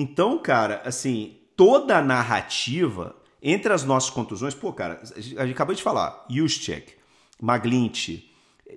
Então, 0.00 0.38
cara, 0.38 0.80
assim, 0.84 1.38
toda 1.56 1.98
a 1.98 2.02
narrativa 2.02 3.16
entre 3.42 3.72
as 3.72 3.82
nossas 3.82 4.10
contusões, 4.10 4.54
pô, 4.54 4.72
cara, 4.72 5.02
a 5.02 5.20
gente 5.20 5.50
acabou 5.50 5.74
de 5.74 5.82
falar, 5.82 6.24
Juszczyk, 6.30 6.94
Maglint, 7.42 8.22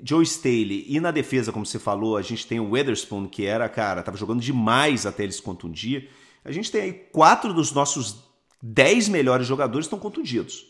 Joe 0.04 0.24
Staley 0.24 0.84
e 0.88 1.00
na 1.00 1.12
defesa, 1.12 1.52
como 1.52 1.64
você 1.64 1.78
falou, 1.78 2.18
a 2.18 2.24
gente 2.24 2.48
tem 2.48 2.60
o 2.60 2.72
Weatherspoon, 2.72 3.28
que 3.28 3.46
era, 3.46 3.70
cara, 3.70 4.02
tava 4.02 4.18
jogando 4.18 4.42
demais 4.42 5.06
até 5.06 5.22
ele 5.22 5.32
se 5.32 5.44
contundir. 5.44 6.10
A 6.44 6.52
gente 6.52 6.72
tem 6.72 6.82
aí 6.82 6.94
quatro 6.94 7.54
dos 7.54 7.72
nossos 7.72 8.24
dez 8.60 9.08
melhores 9.08 9.46
jogadores 9.46 9.86
estão 9.86 10.00
contundidos. 10.00 10.66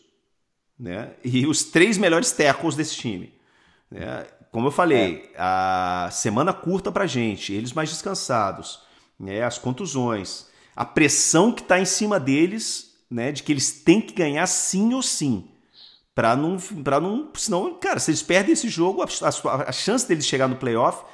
Né? 0.78 1.14
E 1.24 1.46
os 1.46 1.64
três 1.64 1.96
melhores 1.96 2.30
tackles 2.30 2.76
desse 2.76 2.96
time. 2.96 3.32
Né? 3.90 4.26
Como 4.50 4.66
eu 4.66 4.70
falei, 4.70 5.30
é. 5.32 5.36
a 5.38 6.10
semana 6.12 6.52
curta 6.52 6.92
pra 6.92 7.06
gente, 7.06 7.54
eles 7.54 7.72
mais 7.72 7.88
descansados, 7.88 8.80
né? 9.22 9.42
as 9.42 9.56
contusões, 9.56 10.48
a 10.74 10.84
pressão 10.84 11.52
que 11.52 11.62
está 11.62 11.78
em 11.78 11.84
cima 11.84 12.18
deles, 12.18 12.96
né? 13.08 13.30
de 13.30 13.44
que 13.44 13.52
eles 13.52 13.70
têm 13.70 14.00
que 14.00 14.12
ganhar 14.12 14.46
sim 14.48 14.92
ou 14.92 15.02
sim. 15.02 15.48
Pra 16.14 16.36
não, 16.36 16.58
pra 16.58 17.00
não. 17.00 17.30
Senão, 17.34 17.74
cara, 17.74 17.98
se 17.98 18.10
eles 18.10 18.22
perdem 18.22 18.52
esse 18.52 18.68
jogo, 18.68 19.02
a, 19.02 19.06
a, 19.06 19.70
a 19.70 19.72
chance 19.72 20.06
deles 20.06 20.26
chegar 20.26 20.48
no 20.48 20.56
playoff 20.56 21.04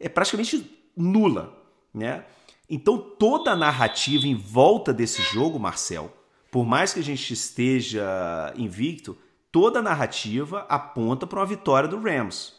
é 0.00 0.08
praticamente 0.08 0.70
nula. 0.96 1.52
Né? 1.92 2.24
Então 2.70 2.96
toda 2.96 3.50
a 3.50 3.56
narrativa 3.56 4.26
em 4.26 4.34
volta 4.34 4.94
desse 4.94 5.20
jogo, 5.22 5.58
Marcel, 5.58 6.10
por 6.50 6.64
mais 6.64 6.94
que 6.94 7.00
a 7.00 7.04
gente 7.04 7.34
esteja 7.34 8.54
invicto, 8.56 9.18
toda 9.52 9.80
a 9.80 9.82
narrativa 9.82 10.64
aponta 10.68 11.26
para 11.26 11.40
uma 11.40 11.46
vitória 11.46 11.88
do 11.88 12.00
Rams. 12.00 12.54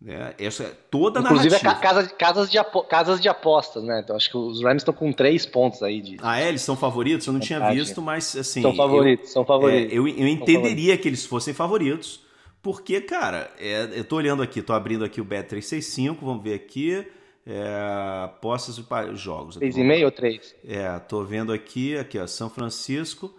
Né? 0.00 0.34
Essa 0.38 0.64
é 0.64 0.72
toda 0.90 1.20
a 1.20 1.22
Inclusive 1.22 1.50
narrativa. 1.50 1.72
Inclusive 1.72 1.80
casa, 1.80 2.08
casas, 2.14 2.50
de 2.50 2.88
casas 2.88 3.20
de 3.20 3.28
apostas, 3.28 3.82
né? 3.82 4.00
Então 4.04 4.14
acho 4.14 4.30
que 4.30 4.36
os 4.36 4.62
Rams 4.62 4.82
estão 4.82 4.92
com 4.92 5.10
três 5.10 5.46
pontos 5.46 5.82
aí. 5.82 6.00
De... 6.00 6.16
Ah, 6.20 6.40
é? 6.40 6.48
Eles 6.48 6.62
são 6.62 6.76
favoritos? 6.76 7.26
Eu 7.26 7.32
não 7.32 7.40
tinha 7.40 7.70
visto, 7.70 8.02
mas 8.02 8.36
assim. 8.36 8.60
São 8.60 8.74
favoritos, 8.74 9.28
eu, 9.28 9.32
são 9.32 9.44
favoritos. 9.44 9.92
É, 9.92 9.98
eu, 9.98 10.06
eu 10.06 10.28
entenderia 10.28 10.98
que 10.98 11.08
eles 11.08 11.24
fossem 11.24 11.54
favoritos, 11.54 12.20
porque, 12.62 13.00
cara, 13.00 13.50
é, 13.58 13.88
eu 13.94 14.04
tô 14.04 14.16
olhando 14.16 14.42
aqui, 14.42 14.60
tô 14.60 14.74
abrindo 14.74 15.04
aqui 15.04 15.20
o 15.20 15.24
Bet365, 15.24 16.18
vamos 16.20 16.42
ver 16.42 16.54
aqui. 16.54 17.06
É, 17.48 18.24
apostas 18.24 18.74
de 18.74 18.84
jogos. 19.14 19.56
3,5 19.56 20.04
ou 20.04 20.10
3? 20.10 20.54
É, 20.66 20.98
tô 20.98 21.22
vendo 21.22 21.52
aqui, 21.52 21.96
aqui, 21.96 22.18
ó, 22.18 22.26
São 22.26 22.50
Francisco. 22.50 23.32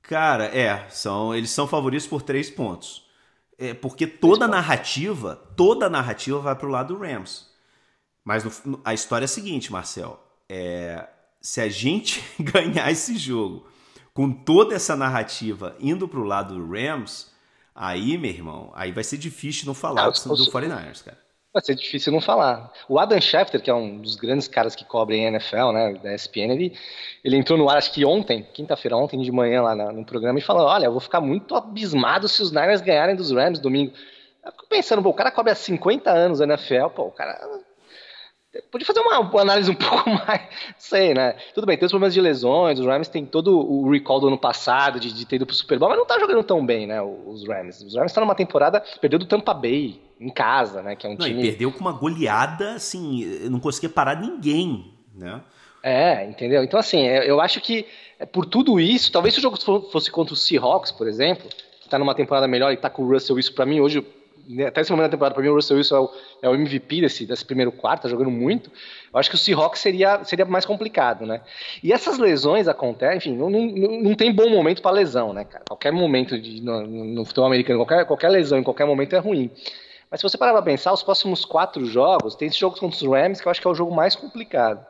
Cara, 0.00 0.44
é, 0.46 0.88
são, 0.88 1.34
eles 1.34 1.50
são 1.50 1.68
favoritos 1.68 2.06
por 2.06 2.22
três 2.22 2.48
pontos. 2.48 3.05
É, 3.58 3.72
porque 3.72 4.06
toda 4.06 4.44
a 4.44 4.48
narrativa, 4.48 5.36
toda 5.56 5.86
a 5.86 5.90
narrativa 5.90 6.38
vai 6.38 6.54
pro 6.54 6.68
lado 6.68 6.94
do 6.94 7.00
Rams. 7.00 7.48
Mas 8.24 8.44
no, 8.64 8.80
a 8.84 8.92
história 8.92 9.24
é 9.24 9.26
a 9.26 9.28
seguinte, 9.28 9.72
Marcel. 9.72 10.22
É, 10.48 11.08
se 11.40 11.60
a 11.60 11.68
gente 11.68 12.22
ganhar 12.38 12.90
esse 12.90 13.16
jogo 13.16 13.66
com 14.12 14.32
toda 14.32 14.74
essa 14.74 14.96
narrativa 14.96 15.76
indo 15.80 16.06
pro 16.08 16.24
lado 16.24 16.54
do 16.54 16.70
Rams, 16.70 17.30
aí, 17.74 18.18
meu 18.18 18.30
irmão, 18.30 18.72
aí 18.74 18.92
vai 18.92 19.04
ser 19.04 19.16
difícil 19.16 19.66
não 19.66 19.74
falar 19.74 20.06
ah, 20.06 20.10
do, 20.10 20.36
do 20.36 20.50
49ers, 20.50 21.04
cara 21.04 21.25
vai 21.56 21.64
ser 21.64 21.74
difícil 21.74 22.12
não 22.12 22.20
falar. 22.20 22.70
O 22.86 22.98
Adam 22.98 23.18
Schefter, 23.18 23.62
que 23.62 23.70
é 23.70 23.74
um 23.74 23.98
dos 23.98 24.14
grandes 24.14 24.46
caras 24.46 24.76
que 24.76 24.84
cobrem 24.84 25.24
NFL, 25.24 25.72
né, 25.72 25.94
da 25.94 26.14
ESPN, 26.14 26.52
ele, 26.52 26.78
ele 27.24 27.36
entrou 27.36 27.58
no 27.58 27.70
ar, 27.70 27.78
acho 27.78 27.90
que 27.92 28.04
ontem, 28.04 28.46
quinta-feira, 28.52 28.94
ontem 28.94 29.18
de 29.22 29.32
manhã 29.32 29.62
lá 29.62 29.74
no 29.74 30.04
programa, 30.04 30.38
e 30.38 30.42
falou: 30.42 30.66
Olha, 30.66 30.84
eu 30.84 30.92
vou 30.92 31.00
ficar 31.00 31.22
muito 31.22 31.54
abismado 31.54 32.28
se 32.28 32.42
os 32.42 32.52
Niners 32.52 32.82
ganharem 32.82 33.16
dos 33.16 33.32
Rams 33.32 33.58
domingo. 33.58 33.90
Eu 34.44 34.52
fico 34.52 34.66
pensando, 34.68 35.02
pô, 35.02 35.08
o 35.08 35.14
cara 35.14 35.30
cobre 35.30 35.50
há 35.50 35.54
50 35.54 36.10
anos 36.10 36.42
a 36.42 36.44
NFL, 36.44 36.88
pô, 36.94 37.04
o 37.04 37.10
cara 37.10 37.40
Podia 38.70 38.86
fazer 38.86 39.00
uma, 39.00 39.18
uma, 39.20 39.40
análise 39.40 39.70
um 39.70 39.74
pouco 39.76 40.08
mais, 40.08 40.42
sei, 40.78 41.14
né? 41.14 41.36
Tudo 41.54 41.66
bem, 41.66 41.76
tem 41.76 41.86
os 41.86 41.92
problemas 41.92 42.14
de 42.14 42.20
lesões, 42.20 42.78
os 42.78 42.86
Rams 42.86 43.08
têm 43.08 43.24
todo 43.24 43.58
o 43.58 43.90
recall 43.90 44.20
do 44.20 44.28
ano 44.28 44.38
passado 44.38 45.00
de, 45.00 45.12
de 45.12 45.26
ter 45.26 45.36
ido 45.36 45.46
pro 45.46 45.54
Super 45.54 45.78
Bowl, 45.78 45.88
mas 45.88 45.98
não 45.98 46.06
tá 46.06 46.18
jogando 46.18 46.42
tão 46.42 46.64
bem, 46.64 46.86
né, 46.86 47.00
os 47.02 47.46
Rams. 47.46 47.82
Os 47.82 47.94
Rams 47.94 48.10
estão 48.10 48.24
numa 48.24 48.34
temporada, 48.34 48.82
perdeu 49.00 49.18
do 49.18 49.26
Tampa 49.26 49.52
Bay, 49.52 50.00
em 50.20 50.30
casa, 50.30 50.82
né, 50.82 50.96
que 50.96 51.06
é 51.06 51.10
um 51.10 51.14
não, 51.14 51.26
time... 51.26 51.42
E 51.42 51.50
perdeu 51.50 51.72
com 51.72 51.80
uma 51.80 51.92
goleada, 51.92 52.72
assim, 52.72 53.24
não 53.50 53.60
conseguia 53.60 53.90
parar 53.90 54.20
ninguém, 54.20 54.92
né? 55.14 55.40
É, 55.82 56.24
entendeu? 56.24 56.64
Então, 56.64 56.80
assim, 56.80 57.06
eu 57.06 57.40
acho 57.40 57.60
que 57.60 57.86
é, 58.18 58.26
por 58.26 58.46
tudo 58.46 58.80
isso, 58.80 59.12
talvez 59.12 59.34
se 59.34 59.40
o 59.40 59.42
jogo 59.42 59.56
fosse 59.90 60.10
contra 60.10 60.34
o 60.34 60.36
Seahawks, 60.36 60.90
por 60.90 61.06
exemplo, 61.06 61.48
que 61.80 61.88
tá 61.88 61.98
numa 61.98 62.14
temporada 62.14 62.48
melhor 62.48 62.72
e 62.72 62.76
tá 62.76 62.90
com 62.90 63.02
o 63.02 63.12
Russell, 63.12 63.38
isso 63.38 63.54
para 63.54 63.66
mim 63.66 63.80
hoje 63.80 64.04
né, 64.48 64.66
até 64.66 64.80
esse 64.80 64.90
momento 64.90 65.06
da 65.06 65.10
temporada, 65.10 65.34
para 65.34 65.42
mim, 65.42 65.48
o 65.48 65.54
Russell 65.54 65.76
Wilson 65.76 65.96
é 65.96 66.00
o, 66.00 66.10
é 66.42 66.48
o 66.48 66.54
MVP 66.54 67.00
desse, 67.00 67.26
desse 67.26 67.44
primeiro 67.44 67.72
quarto, 67.72 68.02
tá 68.02 68.08
jogando 68.08 68.30
muito. 68.30 68.70
Eu 69.12 69.18
acho 69.18 69.28
que 69.28 69.34
o 69.34 69.38
Seahawks 69.38 69.80
seria, 69.80 70.22
seria 70.24 70.44
mais 70.44 70.64
complicado, 70.64 71.26
né? 71.26 71.40
E 71.82 71.92
essas 71.92 72.18
lesões 72.18 72.68
acontecem, 72.68 73.16
enfim, 73.16 73.36
não, 73.36 73.50
não, 73.50 74.02
não 74.02 74.14
tem 74.14 74.32
bom 74.32 74.48
momento 74.48 74.82
para 74.82 74.92
lesão, 74.92 75.32
né, 75.32 75.44
cara? 75.44 75.64
Qualquer 75.68 75.92
momento 75.92 76.38
de, 76.38 76.60
no, 76.60 76.86
no 76.86 77.24
futebol 77.24 77.46
americano, 77.46 77.80
qualquer, 77.80 78.04
qualquer 78.04 78.28
lesão 78.28 78.58
em 78.58 78.62
qualquer 78.62 78.86
momento 78.86 79.14
é 79.14 79.18
ruim. 79.18 79.50
Mas 80.16 80.20
se 80.22 80.30
você 80.30 80.38
parar 80.38 80.54
pra 80.54 80.62
pensar, 80.62 80.94
os 80.94 81.02
próximos 81.02 81.44
quatro 81.44 81.84
jogos, 81.84 82.34
tem 82.34 82.48
esses 82.48 82.58
jogos 82.58 82.80
contra 82.80 82.96
os 82.96 83.02
Rams, 83.02 83.38
que 83.38 83.46
eu 83.46 83.50
acho 83.50 83.60
que 83.60 83.66
é 83.66 83.70
o 83.70 83.74
jogo 83.74 83.94
mais 83.94 84.16
complicado. 84.16 84.82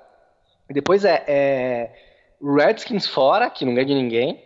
E 0.71 0.73
depois 0.73 1.05
é, 1.05 1.25
é 1.27 1.91
Redskins 2.41 3.09
fora, 3.09 3.51
que 3.51 3.65
não 3.65 3.75
ganha 3.75 3.87
de 3.87 3.95
ninguém. 3.95 4.41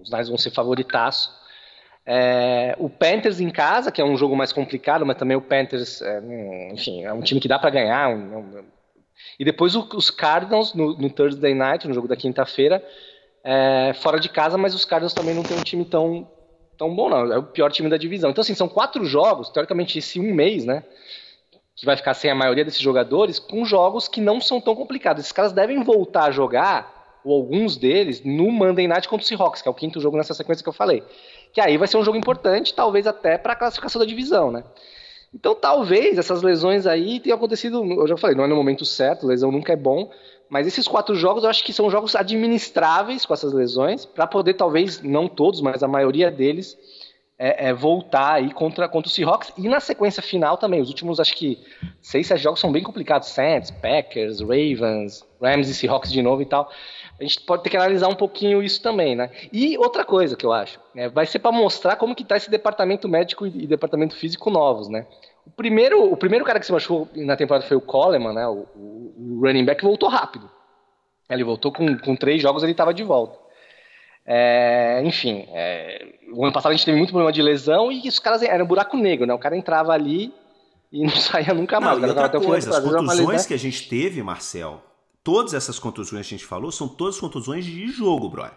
Os 0.00 0.08
Niners 0.08 0.30
vão 0.30 0.38
ser 0.38 0.50
favoritaço. 0.50 1.30
É, 2.06 2.74
o 2.78 2.88
Panthers 2.88 3.38
em 3.38 3.50
casa, 3.50 3.92
que 3.92 4.00
é 4.00 4.04
um 4.04 4.16
jogo 4.16 4.34
mais 4.34 4.50
complicado, 4.50 5.04
mas 5.04 5.18
também 5.18 5.36
o 5.36 5.42
Panthers, 5.42 6.00
é, 6.00 6.22
enfim, 6.72 7.04
é 7.04 7.12
um 7.12 7.20
time 7.20 7.38
que 7.38 7.48
dá 7.48 7.58
para 7.58 7.68
ganhar. 7.68 8.08
Um, 8.08 8.38
um, 8.38 8.64
e 9.38 9.44
depois 9.44 9.76
o, 9.76 9.86
os 9.94 10.08
Cardinals 10.08 10.72
no, 10.72 10.96
no, 10.96 11.10
Thursday 11.10 11.54
Night, 11.54 11.86
no 11.86 11.92
jogo 11.92 12.08
da 12.08 12.16
quinta-feira, 12.16 12.82
é, 13.44 13.92
fora 13.92 14.18
de 14.18 14.30
casa, 14.30 14.56
mas 14.56 14.74
os 14.74 14.86
Cardinals 14.86 15.12
também 15.12 15.34
não 15.34 15.42
tem 15.42 15.58
um 15.58 15.62
time 15.62 15.84
tão, 15.84 16.26
tão 16.76 16.94
bom, 16.94 17.08
não. 17.08 17.32
É 17.32 17.38
o 17.38 17.42
pior 17.42 17.70
time 17.70 17.88
da 17.88 17.96
divisão. 17.96 18.30
Então, 18.30 18.42
assim, 18.42 18.54
são 18.54 18.68
quatro 18.68 19.04
jogos, 19.04 19.50
teoricamente, 19.50 19.98
esse 19.98 20.20
um 20.20 20.34
mês, 20.34 20.64
né? 20.64 20.84
Que 21.76 21.86
vai 21.86 21.96
ficar 21.96 22.14
sem 22.14 22.30
a 22.30 22.34
maioria 22.34 22.64
desses 22.64 22.80
jogadores, 22.80 23.38
com 23.38 23.64
jogos 23.64 24.08
que 24.08 24.20
não 24.20 24.40
são 24.40 24.60
tão 24.60 24.74
complicados. 24.74 25.22
Esses 25.22 25.32
caras 25.32 25.52
devem 25.52 25.82
voltar 25.82 26.24
a 26.24 26.30
jogar, 26.30 27.20
ou 27.24 27.34
alguns 27.34 27.76
deles, 27.76 28.22
no 28.24 28.50
Monday 28.50 28.86
Night 28.86 29.08
contra 29.08 29.24
o 29.24 29.26
Seahawks, 29.26 29.62
que 29.62 29.68
é 29.68 29.70
o 29.70 29.74
quinto 29.74 30.00
jogo 30.00 30.16
nessa 30.16 30.34
sequência 30.34 30.62
que 30.62 30.68
eu 30.68 30.72
falei 30.72 31.02
que 31.54 31.60
aí 31.60 31.78
vai 31.78 31.86
ser 31.86 31.96
um 31.96 32.04
jogo 32.04 32.18
importante, 32.18 32.74
talvez 32.74 33.06
até 33.06 33.38
para 33.38 33.52
a 33.52 33.56
classificação 33.56 34.00
da 34.00 34.04
divisão, 34.04 34.50
né? 34.50 34.64
Então 35.32 35.54
talvez 35.54 36.18
essas 36.18 36.42
lesões 36.42 36.84
aí 36.84 37.20
tenham 37.20 37.36
acontecido, 37.36 37.82
eu 37.84 38.08
já 38.08 38.16
falei, 38.16 38.36
não 38.36 38.44
é 38.44 38.48
no 38.48 38.56
momento 38.56 38.84
certo, 38.84 39.26
lesão 39.26 39.52
nunca 39.52 39.72
é 39.72 39.76
bom, 39.76 40.10
mas 40.54 40.68
esses 40.68 40.86
quatro 40.86 41.16
jogos 41.16 41.42
eu 41.42 41.50
acho 41.50 41.64
que 41.64 41.72
são 41.72 41.90
jogos 41.90 42.14
administráveis 42.14 43.26
com 43.26 43.34
essas 43.34 43.52
lesões, 43.52 44.06
para 44.06 44.24
poder 44.24 44.54
talvez, 44.54 45.02
não 45.02 45.26
todos, 45.26 45.60
mas 45.60 45.82
a 45.82 45.88
maioria 45.88 46.30
deles, 46.30 46.78
é, 47.36 47.70
é, 47.70 47.72
voltar 47.74 48.34
aí 48.34 48.52
contra, 48.52 48.88
contra 48.88 49.08
o 49.08 49.10
Seahawks. 49.10 49.52
E 49.58 49.68
na 49.68 49.80
sequência 49.80 50.22
final 50.22 50.56
também, 50.56 50.80
os 50.80 50.88
últimos 50.88 51.18
acho 51.18 51.34
que 51.34 51.58
seis, 52.00 52.28
sete 52.28 52.40
jogos 52.40 52.60
são 52.60 52.70
bem 52.70 52.84
complicados, 52.84 53.30
Saints, 53.30 53.72
Packers, 53.72 54.38
Ravens, 54.38 55.26
Rams 55.42 55.68
e 55.68 55.74
Seahawks 55.74 56.12
de 56.12 56.22
novo 56.22 56.40
e 56.40 56.46
tal 56.46 56.70
a 57.18 57.22
gente 57.22 57.40
pode 57.42 57.62
ter 57.62 57.70
que 57.70 57.76
analisar 57.76 58.08
um 58.08 58.14
pouquinho 58.14 58.62
isso 58.62 58.82
também, 58.82 59.14
né? 59.14 59.30
E 59.52 59.78
outra 59.78 60.04
coisa 60.04 60.36
que 60.36 60.44
eu 60.44 60.52
acho, 60.52 60.80
né, 60.94 61.08
vai 61.08 61.26
ser 61.26 61.38
para 61.38 61.52
mostrar 61.52 61.96
como 61.96 62.14
que 62.14 62.24
tá 62.24 62.36
esse 62.36 62.50
departamento 62.50 63.08
médico 63.08 63.46
e 63.46 63.66
departamento 63.66 64.16
físico 64.16 64.50
novos, 64.50 64.88
né? 64.88 65.06
O 65.46 65.50
primeiro, 65.50 66.12
o 66.12 66.16
primeiro 66.16 66.44
cara 66.44 66.58
que 66.58 66.66
se 66.66 66.72
machucou 66.72 67.08
na 67.14 67.36
temporada 67.36 67.66
foi 67.66 67.76
o 67.76 67.80
Coleman, 67.80 68.32
né? 68.32 68.46
O, 68.46 68.66
o, 68.74 69.40
running 69.42 69.64
back 69.64 69.82
voltou 69.82 70.08
rápido. 70.08 70.50
Ele 71.28 71.44
voltou 71.44 71.72
com, 71.72 71.98
com 71.98 72.16
três 72.16 72.40
jogos, 72.40 72.62
ele 72.62 72.72
estava 72.72 72.92
de 72.92 73.02
volta. 73.02 73.38
É, 74.26 75.02
enfim, 75.04 75.46
é, 75.50 76.14
o 76.32 76.44
ano 76.44 76.52
passado 76.52 76.72
a 76.72 76.74
gente 76.74 76.84
teve 76.84 76.96
muito 76.96 77.10
problema 77.10 77.32
de 77.32 77.42
lesão 77.42 77.92
e 77.92 78.08
os 78.08 78.18
caras 78.18 78.42
eram 78.42 78.64
um 78.64 78.68
buraco 78.68 78.96
negro, 78.96 79.26
né? 79.26 79.34
O 79.34 79.38
cara 79.38 79.56
entrava 79.56 79.92
ali 79.92 80.32
e 80.90 81.02
não 81.02 81.10
saía 81.16 81.52
nunca 81.52 81.80
mais. 81.80 81.98
Não, 81.98 82.06
e 82.06 82.10
outra 82.10 82.28
coisa, 82.40 82.70
as 82.70 82.84
contusões 82.84 83.46
que 83.46 83.54
a 83.54 83.58
gente 83.58 83.88
teve, 83.88 84.22
Marcel, 84.22 84.82
Todas 85.24 85.54
essas 85.54 85.78
contusões 85.78 86.28
que 86.28 86.34
a 86.34 86.36
gente 86.36 86.46
falou 86.46 86.70
são 86.70 86.86
todas 86.86 87.18
contusões 87.18 87.64
de 87.64 87.86
jogo, 87.88 88.28
brother. 88.28 88.52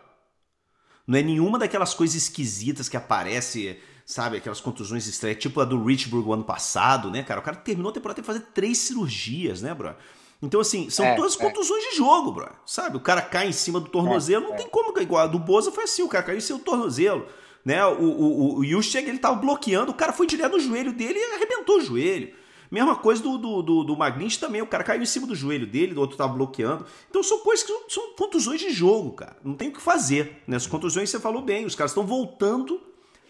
Não 1.08 1.18
é 1.18 1.22
nenhuma 1.22 1.58
daquelas 1.58 1.94
coisas 1.94 2.18
esquisitas 2.18 2.90
que 2.90 2.98
aparece, 2.98 3.80
sabe? 4.08 4.38
Aquelas 4.38 4.62
contusões 4.62 5.06
estranhas, 5.06 5.38
tipo 5.38 5.60
a 5.60 5.66
do 5.66 5.84
Richburg 5.84 6.28
o 6.30 6.34
ano 6.34 6.46
passado, 6.46 7.12
né, 7.12 7.22
cara? 7.22 7.42
O 7.42 7.44
cara 7.44 7.58
terminou 7.58 7.90
a 7.92 7.94
temporada 7.94 8.16
tem 8.16 8.24
que 8.24 8.26
fazer 8.26 8.52
três 8.54 8.78
cirurgias, 8.78 9.62
né, 9.62 9.74
brother? 9.74 9.98
Então, 10.42 10.62
assim, 10.62 10.90
são 10.90 11.06
é, 11.06 11.16
todas 11.16 11.36
é. 11.36 11.38
contusões 11.38 11.84
de 11.90 11.98
jogo, 11.98 12.32
bro. 12.32 12.50
Sabe? 12.66 12.96
O 12.96 13.02
cara 13.02 13.22
cai 13.22 13.50
em 13.50 13.52
cima 13.52 13.82
do 13.82 13.90
tornozelo, 13.90 14.46
é, 14.46 14.48
não 14.48 14.54
é. 14.54 14.58
tem 14.58 14.70
como. 14.70 14.98
Igual 14.98 15.24
a 15.24 15.28
do 15.28 15.38
Boza 15.38 15.72
foi 15.72 15.84
assim, 15.84 16.04
o 16.04 16.08
cara 16.08 16.24
caiu 16.24 16.38
em 16.38 16.42
cima 16.42 16.58
do 16.58 16.64
tornozelo. 16.64 17.28
Né? 17.66 17.86
O, 17.86 18.02
o, 18.02 18.60
o, 18.60 18.60
o 18.60 18.64
ele 18.64 19.18
tava 19.18 19.36
bloqueando, 19.36 19.92
o 19.92 19.96
cara 19.96 20.14
foi 20.14 20.26
direto 20.26 20.54
no 20.54 20.60
joelho 20.60 20.94
dele 20.94 21.20
e 21.20 21.36
arrebentou 21.36 21.80
o 21.80 21.82
joelho. 21.82 22.34
Mesma 22.72 22.96
coisa 22.96 23.22
do, 23.22 23.38
do, 23.38 23.62
do, 23.62 23.84
do 23.84 23.98
também, 24.40 24.62
o 24.62 24.68
cara 24.68 24.84
caiu 24.84 25.02
em 25.02 25.06
cima 25.06 25.26
do 25.26 25.36
joelho 25.36 25.66
dele, 25.66 25.96
o 25.96 26.00
outro 26.00 26.16
tava 26.16 26.34
bloqueando. 26.34 26.86
Então 27.10 27.22
são 27.24 27.40
coisas 27.40 27.66
que 27.66 27.72
são, 27.72 27.90
são 27.90 28.16
contusões 28.16 28.62
de 28.62 28.70
jogo, 28.70 29.14
cara. 29.14 29.36
Não 29.44 29.54
tem 29.54 29.70
o 29.70 29.74
que 29.74 29.82
fazer. 29.82 30.44
Né? 30.48 30.56
As 30.56 30.68
contusões 30.68 31.10
você 31.10 31.20
falou 31.20 31.42
bem, 31.42 31.66
os 31.66 31.76
caras 31.76 31.92
estão 31.92 32.06
voltando 32.06 32.80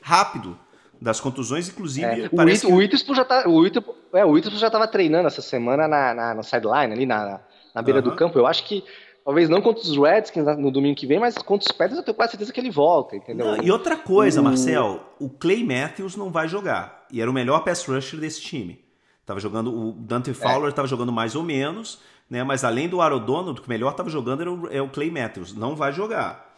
rápido 0.01 0.57
das 1.01 1.19
contusões, 1.19 1.69
inclusive. 1.69 2.05
É, 2.05 2.29
o, 2.31 2.79
It, 2.79 3.03
que... 3.03 3.15
já 3.15 3.25
tá, 3.25 3.47
o, 3.47 3.63
It, 3.63 3.77
é, 4.13 4.25
o 4.25 4.41
já 4.41 4.67
estava 4.67 4.87
treinando 4.87 5.27
essa 5.27 5.41
semana 5.41 5.87
na, 5.87 6.13
na, 6.13 6.33
na 6.35 6.43
sideline, 6.43 6.93
ali 6.93 7.05
na, 7.05 7.39
na 7.73 7.81
beira 7.81 7.99
uhum. 7.99 8.09
do 8.09 8.15
campo. 8.15 8.37
Eu 8.37 8.47
acho 8.47 8.65
que 8.65 8.83
Talvez 9.27 9.49
não 9.49 9.61
contra 9.61 9.83
os 9.83 9.97
Redskins 9.97 10.45
no 10.57 10.71
domingo 10.71 10.95
que 10.95 11.05
vem, 11.05 11.19
mas 11.19 11.37
contra 11.37 11.69
os 11.69 11.77
Panthers 11.77 11.97
eu 11.97 12.03
tenho 12.03 12.15
quase 12.15 12.31
certeza 12.31 12.53
que 12.53 12.61
ele 12.61 12.71
volta, 12.71 13.13
entendeu? 13.13 13.45
Não, 13.45 13.61
e 13.61 13.69
outra 13.69 13.97
coisa, 13.97 14.41
Marcel, 14.41 15.01
o 15.19 15.29
Clay 15.29 15.65
Matthews 15.65 16.15
não 16.15 16.31
vai 16.31 16.47
jogar. 16.47 17.05
E 17.11 17.19
era 17.19 17.29
o 17.29 17.33
melhor 17.33 17.61
pass 17.65 17.85
rusher 17.85 18.21
desse 18.21 18.39
time. 18.39 18.79
Tava 19.25 19.41
jogando 19.41 19.69
o 19.69 19.91
Dante 19.91 20.33
Fowler 20.33 20.69
estava 20.69 20.87
é. 20.87 20.89
jogando 20.89 21.11
mais 21.11 21.35
ou 21.35 21.43
menos, 21.43 21.99
né? 22.29 22.41
Mas 22.41 22.63
além 22.63 22.87
do 22.87 23.01
Arodonald, 23.01 23.59
o 23.59 23.61
que 23.61 23.67
melhor 23.67 23.91
estava 23.91 24.09
jogando 24.09 24.39
era 24.39 24.49
o, 24.53 24.67
é 24.69 24.81
o 24.81 24.87
Clay 24.87 25.11
Matthews. 25.11 25.53
Não 25.53 25.75
vai 25.75 25.91
jogar. 25.91 26.55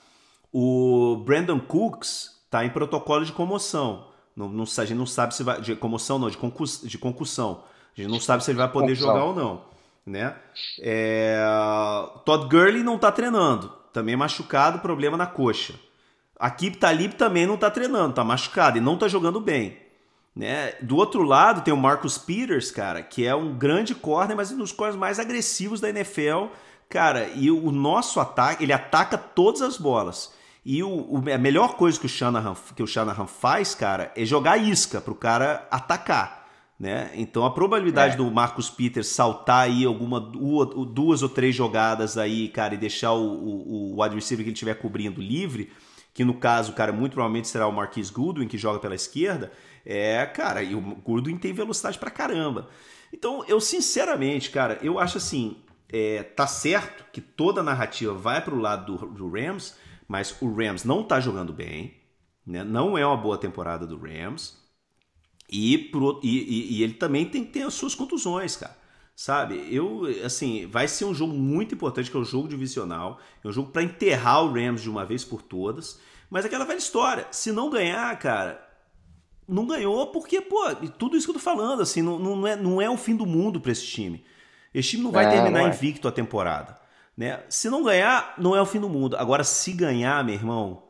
O 0.54 1.24
Brandon 1.26 1.60
Cooks 1.60 2.40
tá 2.52 2.64
em 2.64 2.70
protocolo 2.70 3.26
de 3.26 3.32
comoção. 3.32 4.10
Não, 4.36 4.48
não, 4.48 4.64
a 4.64 4.86
gente 4.86 4.98
não 4.98 5.06
sabe 5.06 5.36
se 5.36 5.44
vai. 5.44 5.60
De 5.62 5.76
comoção 5.76 6.18
não, 6.20 6.30
de, 6.30 6.38
concus, 6.38 6.82
de 6.84 6.98
concussão. 6.98 7.64
A 7.98 8.02
gente 8.02 8.12
não 8.12 8.20
sabe 8.20 8.44
se 8.44 8.52
ele 8.52 8.58
vai 8.58 8.72
poder 8.72 8.96
jogar 8.96 9.24
ou 9.26 9.36
não. 9.36 9.62
Né? 10.06 10.34
É, 10.80 11.44
Todd 12.26 12.48
Gurley 12.50 12.84
não 12.84 12.98
tá 12.98 13.12
treinando. 13.12 13.72
Também 13.92 14.16
machucado, 14.16 14.80
problema 14.80 15.18
na 15.18 15.26
coxa. 15.26 15.74
A 16.40 16.50
Kip 16.50 16.78
Talib 16.78 17.14
também 17.14 17.46
não 17.46 17.58
tá 17.58 17.70
treinando, 17.70 18.14
tá 18.14 18.24
machucado 18.24 18.78
e 18.78 18.82
não 18.82 18.98
tá 18.98 19.08
jogando 19.08 19.42
bem. 19.42 19.78
Né? 20.36 20.74
Do 20.82 20.96
outro 20.96 21.24
lado 21.24 21.62
tem 21.62 21.74
o 21.74 21.78
Marcus 21.78 22.18
Peters, 22.18 22.72
cara, 22.72 23.04
que 23.04 23.26
é 23.26 23.36
um 23.36 23.54
grande 23.58 23.94
corner, 23.94 24.38
mas 24.38 24.52
um 24.52 24.58
dos 24.58 24.72
corners 24.72 24.98
mais 24.98 25.20
agressivos 25.20 25.82
da 25.82 25.90
NFL. 25.90 26.46
Cara, 26.88 27.28
e 27.36 27.52
o 27.52 27.72
nosso 27.72 28.20
ataque, 28.20 28.64
ele 28.64 28.72
ataca 28.72 29.18
todas 29.18 29.62
as 29.62 29.78
bolas. 29.78 30.34
E 30.72 30.84
o, 30.84 30.88
o, 30.88 31.24
a 31.34 31.38
melhor 31.40 31.78
coisa 31.78 32.00
que 32.00 32.06
o, 32.06 32.10
Shanahan, 32.10 32.56
que 32.76 32.84
o 32.84 32.86
Shanahan 32.86 33.26
faz, 33.26 33.74
cara, 33.74 34.14
é 34.16 34.24
jogar 34.24 34.56
isca 34.58 35.02
para 35.02 35.12
o 35.12 35.16
cara 35.16 35.68
atacar. 35.72 36.48
Né? 36.80 37.10
Então 37.16 37.44
a 37.44 37.50
probabilidade 37.50 38.14
é. 38.14 38.18
do 38.18 38.30
Marcus 38.30 38.70
Peters 38.70 39.08
saltar 39.08 39.64
aí 39.64 39.84
alguma 39.84 40.20
duas 40.20 41.24
ou 41.24 41.28
três 41.28 41.56
jogadas 41.56 42.20
aí, 42.20 42.50
cara, 42.50 42.76
e 42.76 42.78
deixar 42.78 43.14
o, 43.14 43.20
o, 43.20 43.96
o 43.96 44.04
wide 44.04 44.14
receiver 44.14 44.44
que 44.44 44.50
ele 44.50 44.54
estiver 44.54 44.76
cobrindo 44.76 45.20
livre, 45.20 45.72
que 46.14 46.24
no 46.24 46.36
caso, 46.36 46.74
cara, 46.74 46.94
muito 46.94 47.14
provavelmente 47.14 47.48
será 47.48 47.66
o 47.66 47.72
Marquis 47.72 48.12
Goodwin 48.12 48.48
que 48.48 48.56
joga 48.56 48.78
pela 48.78 48.94
esquerda, 48.94 49.52
é, 49.84 50.24
cara, 50.28 50.62
e 50.62 50.76
o 50.76 50.82
Goodwin 50.82 51.38
tem 51.38 51.52
velocidade 51.52 51.98
pra 51.98 52.12
caramba. 52.12 52.70
Então, 53.12 53.44
eu 53.48 53.60
sinceramente, 53.60 54.52
cara, 54.52 54.78
eu 54.84 55.00
acho 55.00 55.18
assim, 55.18 55.58
é, 55.92 56.22
tá 56.22 56.46
certo 56.46 57.06
que 57.12 57.22
toda 57.22 57.62
a 57.62 57.64
narrativa 57.64 58.14
vai 58.14 58.40
pro 58.40 58.60
lado 58.60 58.96
do, 58.96 59.08
do 59.08 59.32
Rams, 59.32 59.74
mas 60.10 60.36
o 60.42 60.52
Rams 60.52 60.84
não 60.84 61.02
está 61.02 61.20
jogando 61.20 61.54
bem, 61.54 61.94
né? 62.46 62.64
não 62.64 62.98
é 62.98 63.06
uma 63.06 63.16
boa 63.16 63.38
temporada 63.38 63.86
do 63.86 63.96
Rams, 63.96 64.58
e, 65.52 65.78
pro, 65.78 66.20
e, 66.24 66.78
e, 66.78 66.84
ele 66.84 66.94
também 66.94 67.26
tem 67.26 67.44
que 67.44 67.52
ter 67.52 67.64
as 67.64 67.74
suas 67.74 67.96
contusões, 67.96 68.56
cara. 68.56 68.78
Sabe? 69.16 69.68
Eu, 69.70 70.04
assim, 70.24 70.68
vai 70.68 70.88
ser 70.88 71.06
um 71.06 71.14
jogo 71.14 71.34
muito 71.34 71.74
importante, 71.76 72.10
que 72.10 72.16
é 72.16 72.20
o 72.20 72.24
jogo 72.24 72.48
divisional. 72.48 73.20
É 73.44 73.48
um 73.48 73.52
jogo 73.52 73.72
para 73.72 73.84
enterrar 73.84 74.44
o 74.44 74.54
Rams 74.54 74.82
de 74.82 74.90
uma 74.90 75.06
vez 75.06 75.26
por 75.26 75.42
todas. 75.42 76.00
Mas 76.30 76.46
aquela 76.46 76.66
velha 76.66 76.78
história, 76.78 77.28
se 77.32 77.52
não 77.52 77.70
ganhar, 77.70 78.18
cara, 78.20 78.64
não 79.48 79.66
ganhou 79.66 80.08
porque, 80.08 80.40
pô, 80.40 80.74
tudo 80.98 81.18
isso 81.18 81.26
que 81.26 81.32
eu 81.32 81.36
tô 81.36 81.40
falando, 81.40 81.82
assim, 81.82 82.02
não, 82.02 82.20
não, 82.20 82.48
é, 82.48 82.56
não 82.56 82.82
é 82.82 82.90
o 82.90 82.96
fim 82.96 83.16
do 83.16 83.26
mundo 83.26 83.60
para 83.60 83.72
esse 83.72 83.86
time. 83.86 84.24
Esse 84.74 84.90
time 84.90 85.04
não 85.04 85.12
vai 85.12 85.28
terminar 85.30 85.60
não 85.60 85.68
é. 85.68 85.70
invicto 85.70 86.08
a 86.08 86.12
temporada. 86.12 86.79
Né? 87.20 87.44
Se 87.50 87.70
não 87.70 87.84
ganhar, 87.84 88.34
não 88.38 88.56
é 88.56 88.62
o 88.62 88.66
fim 88.66 88.80
do 88.80 88.88
mundo. 88.88 89.18
Agora, 89.18 89.44
se 89.44 89.74
ganhar, 89.74 90.24
meu 90.24 90.36
irmão, 90.36 90.84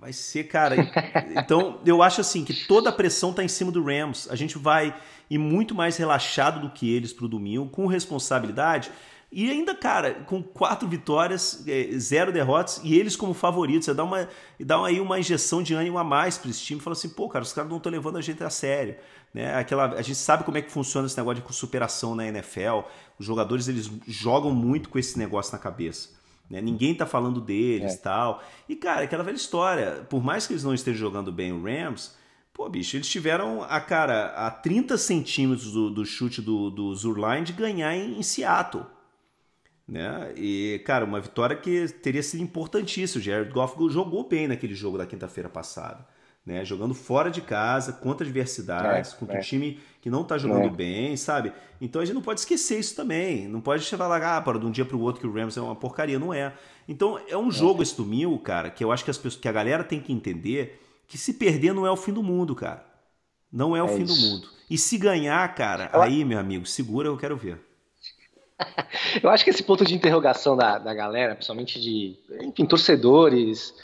vai 0.00 0.10
ser, 0.10 0.44
cara. 0.44 0.74
então, 1.36 1.82
eu 1.84 2.02
acho 2.02 2.22
assim 2.22 2.46
que 2.46 2.66
toda 2.66 2.88
a 2.88 2.92
pressão 2.92 3.30
tá 3.34 3.44
em 3.44 3.48
cima 3.48 3.70
do 3.70 3.84
Rams. 3.84 4.26
A 4.30 4.34
gente 4.34 4.56
vai 4.56 4.98
ir 5.28 5.36
muito 5.36 5.74
mais 5.74 5.98
relaxado 5.98 6.60
do 6.60 6.70
que 6.70 6.90
eles 6.90 7.12
pro 7.12 7.28
domingo, 7.28 7.68
com 7.68 7.86
responsabilidade. 7.86 8.90
E 9.30 9.50
ainda, 9.50 9.74
cara, 9.74 10.14
com 10.26 10.42
quatro 10.42 10.88
vitórias, 10.88 11.62
é, 11.66 11.90
zero 11.98 12.32
derrotas, 12.32 12.80
e 12.82 12.98
eles 12.98 13.14
como 13.14 13.34
favoritos, 13.34 13.94
dá, 13.94 14.02
uma, 14.02 14.26
dá 14.58 14.82
aí 14.86 15.00
uma 15.00 15.18
injeção 15.20 15.62
de 15.62 15.74
ânimo 15.74 15.98
a 15.98 16.04
mais 16.04 16.38
para 16.38 16.50
esse 16.50 16.62
time, 16.62 16.80
fala 16.80 16.96
assim, 16.96 17.10
pô, 17.10 17.28
cara, 17.28 17.42
os 17.42 17.52
caras 17.52 17.68
não 17.68 17.76
estão 17.76 17.92
levando 17.92 18.16
a 18.16 18.22
gente 18.22 18.42
a 18.42 18.48
sério. 18.48 18.96
Né? 19.34 19.54
Aquela, 19.54 19.84
a 19.94 20.02
gente 20.02 20.16
sabe 20.16 20.44
como 20.44 20.56
é 20.56 20.62
que 20.62 20.72
funciona 20.72 21.06
esse 21.06 21.16
negócio 21.16 21.42
de 21.42 21.54
superação 21.54 22.14
na 22.14 22.26
NFL. 22.26 22.80
Os 23.18 23.26
jogadores 23.26 23.68
eles 23.68 23.90
jogam 24.06 24.50
muito 24.50 24.88
com 24.88 24.98
esse 24.98 25.18
negócio 25.18 25.52
na 25.52 25.58
cabeça. 25.58 26.08
Né? 26.48 26.62
Ninguém 26.62 26.94
tá 26.94 27.04
falando 27.04 27.38
deles 27.40 27.94
é. 27.94 27.96
tal. 27.98 28.42
E, 28.66 28.74
cara, 28.74 29.02
aquela 29.02 29.22
velha 29.22 29.36
história. 29.36 30.06
Por 30.08 30.22
mais 30.22 30.46
que 30.46 30.54
eles 30.54 30.64
não 30.64 30.72
estejam 30.72 31.00
jogando 31.00 31.30
bem 31.30 31.52
o 31.52 31.62
Rams, 31.62 32.16
pô, 32.54 32.66
bicho, 32.68 32.96
eles 32.96 33.08
tiveram 33.08 33.62
a 33.62 33.78
cara 33.78 34.28
a 34.28 34.50
30 34.50 34.96
centímetros 34.96 35.72
do, 35.72 35.90
do 35.90 36.06
chute 36.06 36.40
do, 36.40 36.70
do 36.70 36.94
Zurline 36.94 37.44
de 37.44 37.52
ganhar 37.52 37.94
em, 37.94 38.18
em 38.18 38.22
Seattle. 38.22 38.86
Né? 39.88 40.32
E, 40.36 40.82
cara, 40.84 41.04
uma 41.04 41.20
vitória 41.20 41.56
que 41.56 41.88
teria 41.88 42.22
sido 42.22 42.42
importantíssima. 42.42 43.20
O 43.20 43.24
Jared 43.24 43.50
Goff 43.50 43.74
jogou 43.90 44.28
bem 44.28 44.46
naquele 44.46 44.74
jogo 44.74 44.98
da 44.98 45.06
quinta-feira 45.06 45.48
passada 45.48 46.06
né? 46.48 46.64
Jogando 46.64 46.94
fora 46.94 47.30
de 47.30 47.42
casa, 47.42 47.92
contra 47.92 48.26
adversidades, 48.26 49.12
é, 49.12 49.16
contra 49.16 49.36
é. 49.36 49.38
um 49.38 49.42
time 49.42 49.78
que 50.00 50.08
não 50.08 50.22
está 50.22 50.38
jogando 50.38 50.68
é. 50.68 50.70
bem, 50.70 51.14
sabe? 51.14 51.52
Então 51.78 52.00
a 52.00 52.04
gente 52.06 52.14
não 52.14 52.22
pode 52.22 52.40
esquecer 52.40 52.78
isso 52.78 52.96
também. 52.96 53.46
Não 53.46 53.60
pode 53.60 53.84
falar, 53.84 54.22
ah, 54.22 54.40
para 54.40 54.58
de 54.58 54.64
um 54.64 54.70
dia 54.70 54.86
para 54.86 54.96
o 54.96 55.00
outro 55.00 55.20
que 55.20 55.26
o 55.26 55.32
Rams 55.32 55.58
é 55.58 55.60
uma 55.60 55.76
porcaria. 55.76 56.18
Não 56.18 56.32
é. 56.32 56.54
Então 56.88 57.20
é 57.28 57.36
um 57.36 57.50
jogo 57.50 57.82
esse 57.82 57.94
domingo, 57.94 58.38
cara, 58.38 58.70
que 58.70 58.82
eu 58.82 58.90
acho 58.90 59.04
que, 59.04 59.10
as 59.10 59.18
pessoas, 59.18 59.36
que 59.36 59.46
a 59.46 59.52
galera 59.52 59.84
tem 59.84 60.00
que 60.00 60.10
entender 60.10 60.82
que 61.06 61.18
se 61.18 61.34
perder 61.34 61.74
não 61.74 61.86
é 61.86 61.90
o 61.90 61.96
fim 61.96 62.12
do 62.12 62.22
mundo, 62.22 62.54
cara. 62.54 62.82
Não 63.52 63.76
é 63.76 63.82
o 63.82 63.86
é 63.86 63.96
fim 63.96 64.04
isso. 64.04 64.14
do 64.14 64.20
mundo. 64.20 64.48
E 64.70 64.78
se 64.78 64.96
ganhar, 64.96 65.54
cara, 65.54 65.90
aí, 65.92 66.24
meu 66.24 66.38
amigo, 66.38 66.64
segura, 66.64 67.08
eu 67.08 67.16
quero 67.18 67.36
ver. 67.36 67.60
eu 69.22 69.30
acho 69.30 69.44
que 69.44 69.50
esse 69.50 69.62
ponto 69.62 69.84
de 69.84 69.94
interrogação 69.94 70.56
da, 70.56 70.78
da 70.78 70.94
galera, 70.94 71.34
principalmente 71.34 71.80
de, 71.80 72.16
enfim, 72.42 72.66
torcedores, 72.66 73.74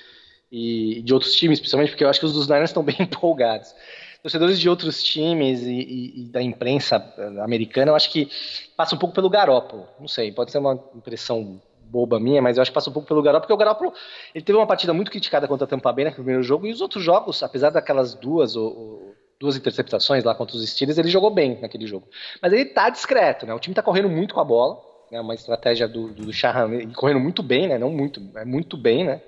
e 0.57 1.03
de 1.03 1.13
outros 1.13 1.35
times, 1.35 1.59
principalmente 1.59 1.91
porque 1.91 2.05
eu 2.05 2.09
acho 2.09 2.21
que 2.21 2.27
os 2.27 2.33
dos 2.33 2.47
Niners 2.47 2.71
estão 2.71 2.85
bem 2.85 2.95
empolgados. 3.03 3.75
Torcedores 4.23 4.61
de 4.61 4.69
outros 4.69 5.03
times 5.03 5.63
e, 5.63 5.73
e, 5.73 6.23
e, 6.23 6.25
da 6.29 6.41
imprensa 6.41 6.97
americana, 7.43 7.91
eu 7.91 7.97
acho 7.97 8.11
que 8.11 8.31
passa 8.77 8.95
um 8.95 8.99
pouco 8.99 9.15
pelo 9.15 9.29
Garópolo. 9.29 9.89
Não 9.99 10.07
sei, 10.07 10.31
pode 10.31 10.53
ser 10.53 10.59
uma 10.59 10.81
impressão 10.95 11.61
boba 11.83 12.21
minha, 12.21 12.41
mas 12.41 12.57
eu 12.57 12.63
acho 12.63 12.71
que 12.71 12.75
passa 12.75 12.89
um 12.89 12.93
pouco 12.93 13.07
pelo 13.09 13.21
Garópolo, 13.21 13.43
porque 13.43 13.53
o 13.53 13.57
Garópolo 13.57 13.93
ele 14.33 14.45
teve 14.45 14.57
uma 14.57 14.67
partida 14.67 14.95
muito 14.95 15.11
criticada 15.11 15.49
contra 15.49 15.65
a 15.65 15.69
Tampa 15.69 15.93
Bay 15.93 16.05
no 16.05 16.13
primeiro 16.13 16.43
jogo, 16.43 16.67
e 16.67 16.73
os 16.73 16.81
outros 16.81 17.03
jogos, 17.03 17.43
apesar 17.43 17.71
daquelas 17.71 18.15
duas 18.15 18.55
ou, 18.55 19.14
duas 19.39 19.57
interceptações 19.57 20.25
lá 20.25 20.35
contra 20.35 20.57
os 20.57 20.69
Steelers, 20.69 20.99
ele 20.99 21.09
jogou 21.09 21.31
bem 21.31 21.59
naquele 21.61 21.87
jogo. 21.87 22.09
Mas 22.41 22.53
ele 22.53 22.67
tá 22.67 22.89
discreto, 22.89 23.47
né? 23.47 23.55
O 23.55 23.59
time 23.59 23.75
tá 23.75 23.83
correndo 23.83 24.09
muito 24.09 24.35
com 24.35 24.41
a 24.41 24.45
bola, 24.45 24.81
né? 25.11 25.21
Uma 25.21 25.35
estratégia 25.35 25.87
do, 25.87 26.09
do, 26.09 26.33
Shahan, 26.33 26.91
correndo 26.93 27.21
muito 27.21 27.43
bem, 27.43 27.69
né? 27.69 27.79
Não 27.79 27.91
muito, 27.91 28.21
é 28.37 28.45
muito 28.45 28.77
bem, 28.77 29.05
né? 29.05 29.21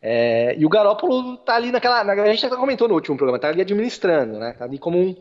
É, 0.00 0.54
e 0.56 0.64
o 0.64 0.68
Garópolo 0.68 1.36
tá 1.38 1.56
ali 1.56 1.72
naquela. 1.72 2.04
Na, 2.04 2.12
a 2.12 2.28
gente 2.28 2.42
já 2.42 2.50
comentou 2.50 2.88
no 2.88 2.94
último 2.94 3.16
programa, 3.16 3.38
tá 3.38 3.48
ali 3.48 3.60
administrando, 3.60 4.38
né? 4.38 4.54
Tá 4.56 4.64
ali 4.64 4.78
como 4.78 4.98
um, 4.98 5.16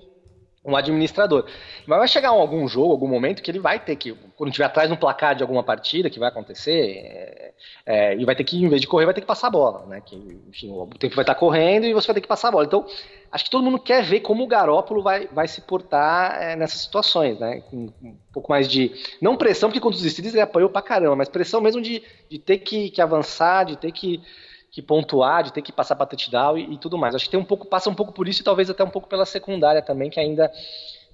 um 0.64 0.76
administrador. 0.76 1.46
Mas 1.86 1.98
vai 1.98 2.08
chegar 2.08 2.30
algum 2.30 2.68
jogo, 2.68 2.92
algum 2.92 3.08
momento 3.08 3.42
que 3.42 3.50
ele 3.50 3.60
vai 3.60 3.80
ter 3.80 3.96
que, 3.96 4.14
quando 4.36 4.50
estiver 4.50 4.66
atrás 4.66 4.90
no 4.90 4.98
placar 4.98 5.36
de 5.36 5.42
alguma 5.42 5.64
partida, 5.64 6.10
que 6.10 6.20
vai 6.20 6.30
acontecer, 6.30 6.98
é, 6.98 7.47
é, 7.86 8.16
e 8.16 8.26
vai 8.26 8.36
ter 8.36 8.44
que, 8.44 8.62
em 8.62 8.68
vez 8.68 8.82
de 8.82 8.88
correr, 8.88 9.06
vai 9.06 9.14
ter 9.14 9.22
que 9.22 9.28
passar 9.28 9.48
a 9.48 9.52
bola, 9.52 9.86
né? 9.86 10.02
Que, 10.06 10.16
enfim, 10.50 10.72
o 10.72 10.88
tempo 10.88 11.16
vai 11.16 11.24
estar 11.24 11.36
correndo 11.36 11.86
e 11.86 11.94
você 11.94 12.08
vai 12.08 12.16
ter 12.16 12.22
que 12.22 12.28
passar 12.28 12.50
a 12.50 12.52
bola. 12.52 12.66
Então, 12.66 12.86
acho 13.32 13.44
que 13.44 13.50
todo 13.50 13.64
mundo 13.64 13.80
quer 13.80 14.04
ver 14.04 14.22
como 14.22 14.44
o 14.44 14.48
Garópolo 14.48 15.02
vai, 15.02 15.28
vai 15.28 15.48
se 15.48 15.62
portar 15.62 16.42
é, 16.42 16.56
nessas 16.56 16.82
situações, 16.82 17.40
né? 17.40 17.62
Com 17.70 17.90
um 18.02 18.18
pouco 18.34 18.52
mais 18.52 18.68
de. 18.68 18.92
Não 19.22 19.36
pressão, 19.36 19.70
porque 19.70 19.80
contra 19.80 20.00
os 20.00 20.12
Steelers 20.12 20.34
ele 20.34 20.44
apoiou 20.44 20.70
pra 20.70 20.82
caramba, 20.82 21.16
mas 21.16 21.30
pressão 21.30 21.62
mesmo 21.62 21.82
de, 21.82 22.04
de 22.30 22.40
ter 22.40 22.60
que, 22.60 22.90
que 22.90 23.02
avançar, 23.02 23.66
de 23.66 23.78
ter 23.78 23.92
que 23.92 24.22
que 24.70 24.82
pontuar, 24.82 25.44
de 25.44 25.52
ter 25.52 25.64
que 25.64 25.72
passar 25.72 25.96
para 25.96 26.06
touchdown 26.06 26.56
e, 26.56 26.74
e 26.74 26.78
tudo 26.78 27.00
mais. 27.00 27.16
Acho 27.16 27.26
que 27.26 27.32
tem 27.32 27.40
um 27.40 27.44
pouco, 27.44 27.66
passa 27.66 27.90
um 27.90 27.96
pouco 27.96 28.14
por 28.14 28.28
isso 28.28 28.42
e 28.42 28.44
talvez 28.44 28.70
até 28.70 28.84
um 28.84 28.90
pouco 28.90 29.08
pela 29.08 29.26
secundária 29.26 29.82
também, 29.82 30.08
que 30.08 30.20
ainda 30.20 30.52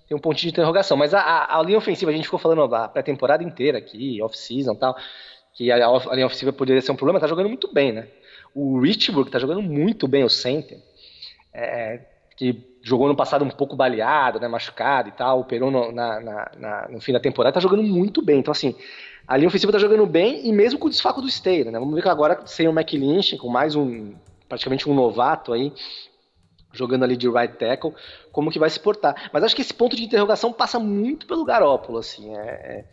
tem 0.07 0.17
um 0.17 0.19
pontinho 0.19 0.51
de 0.51 0.59
interrogação. 0.59 0.97
Mas 0.97 1.13
a, 1.13 1.21
a, 1.21 1.59
a 1.59 1.63
linha 1.63 1.77
ofensiva, 1.77 2.11
a 2.11 2.13
gente 2.13 2.25
ficou 2.25 2.39
falando 2.39 2.75
a 2.75 2.87
pré-temporada 2.89 3.43
inteira 3.43 3.77
aqui, 3.77 4.21
off-season 4.21 4.73
e 4.73 4.77
tal, 4.77 4.97
que 5.53 5.71
a, 5.71 5.87
a, 5.87 6.15
linha 6.15 6.25
ofensiva 6.25 6.51
poderia 6.51 6.81
ser 6.81 6.91
um 6.91 6.95
problema, 6.95 7.19
tá 7.19 7.27
jogando 7.27 7.47
muito 7.47 7.71
bem, 7.71 7.91
né? 7.91 8.07
O 8.53 8.79
Richburg 8.79 9.29
tá 9.29 9.39
jogando 9.39 9.61
muito 9.61 10.07
bem, 10.07 10.23
o 10.23 10.29
center, 10.29 10.79
é, 11.53 11.99
que 12.35 12.77
jogou 12.81 13.07
no 13.07 13.15
passado 13.15 13.45
um 13.45 13.49
pouco 13.49 13.75
baleado, 13.75 14.39
né, 14.39 14.47
machucado 14.47 15.09
e 15.09 15.11
tal, 15.11 15.39
operou 15.39 15.71
no, 15.71 15.91
na, 15.91 16.19
na, 16.19 16.51
na, 16.57 16.87
no 16.89 16.99
fim 16.99 17.13
da 17.13 17.19
temporada, 17.19 17.53
tá 17.53 17.59
jogando 17.59 17.83
muito 17.83 18.21
bem. 18.21 18.39
Então, 18.39 18.51
assim, 18.51 18.75
a 19.27 19.37
linha 19.37 19.47
ofensiva 19.47 19.71
tá 19.71 19.79
jogando 19.79 20.05
bem 20.05 20.47
e 20.47 20.51
mesmo 20.51 20.77
com 20.77 20.87
o 20.87 20.89
desfaco 20.89 21.21
do 21.21 21.29
Steyer, 21.29 21.71
né? 21.71 21.79
Vamos 21.79 21.95
ver 21.95 22.01
que 22.01 22.09
agora 22.09 22.45
sem 22.45 22.67
o 22.67 22.71
McLinch, 22.71 23.37
com 23.37 23.47
mais 23.47 23.75
um 23.75 24.13
praticamente 24.49 24.87
um 24.89 24.93
novato 24.93 25.53
aí 25.53 25.71
jogando 26.73 27.03
ali 27.03 27.15
de 27.15 27.29
right 27.29 27.55
tackle, 27.55 27.93
como 28.31 28.51
que 28.51 28.59
vai 28.59 28.69
se 28.69 28.79
portar. 28.79 29.29
Mas 29.31 29.43
acho 29.43 29.55
que 29.55 29.61
esse 29.61 29.73
ponto 29.73 29.95
de 29.95 30.03
interrogação 30.03 30.51
passa 30.51 30.79
muito 30.79 31.25
pelo 31.27 31.45
Garópolo, 31.45 31.99
assim, 31.99 32.35
é, 32.35 32.41
é 32.41 32.85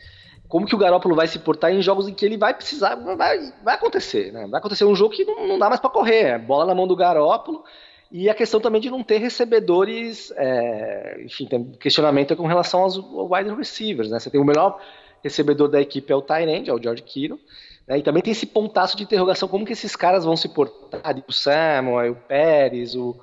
como 0.50 0.66
que 0.66 0.74
o 0.74 0.78
Garópolo 0.78 1.14
vai 1.14 1.28
se 1.28 1.38
portar 1.38 1.72
em 1.72 1.80
jogos 1.80 2.08
em 2.08 2.12
que 2.12 2.26
ele 2.26 2.36
vai 2.36 2.52
precisar, 2.52 2.96
vai, 2.96 3.52
vai 3.64 3.74
acontecer, 3.76 4.32
né? 4.32 4.46
Vai 4.48 4.58
acontecer 4.58 4.84
um 4.84 4.96
jogo 4.96 5.14
que 5.14 5.24
não, 5.24 5.46
não 5.46 5.58
dá 5.58 5.68
mais 5.68 5.80
para 5.80 5.88
correr, 5.88 6.24
é 6.24 6.38
bola 6.38 6.66
na 6.66 6.74
mão 6.74 6.86
do 6.86 6.96
Garópolo, 6.96 7.64
e 8.10 8.28
a 8.28 8.34
questão 8.34 8.60
também 8.60 8.80
de 8.80 8.90
não 8.90 9.02
ter 9.02 9.18
recebedores, 9.18 10.32
é, 10.36 11.22
enfim, 11.24 11.46
tem 11.46 11.64
questionamento 11.78 12.34
com 12.34 12.48
relação 12.48 12.80
aos 12.80 12.96
wide 12.98 13.54
receivers, 13.56 14.10
né? 14.10 14.18
Você 14.18 14.28
tem 14.28 14.40
o 14.40 14.44
melhor 14.44 14.80
recebedor 15.22 15.68
da 15.68 15.80
equipe 15.80 16.12
é 16.12 16.16
o 16.16 16.20
Tyrande, 16.20 16.68
é 16.68 16.74
o 16.74 16.82
George 16.82 17.02
Kittle. 17.02 17.38
Né? 17.86 17.98
E 17.98 18.02
também 18.02 18.22
tem 18.22 18.32
esse 18.32 18.46
pontaço 18.46 18.96
de 18.96 19.04
interrogação, 19.04 19.48
como 19.48 19.64
que 19.64 19.72
esses 19.72 19.94
caras 19.94 20.24
vão 20.24 20.36
se 20.36 20.48
portar, 20.48 21.00
o 21.28 21.32
Samuel, 21.32 22.12
o 22.12 22.16
Pérez, 22.16 22.96
o 22.96 23.16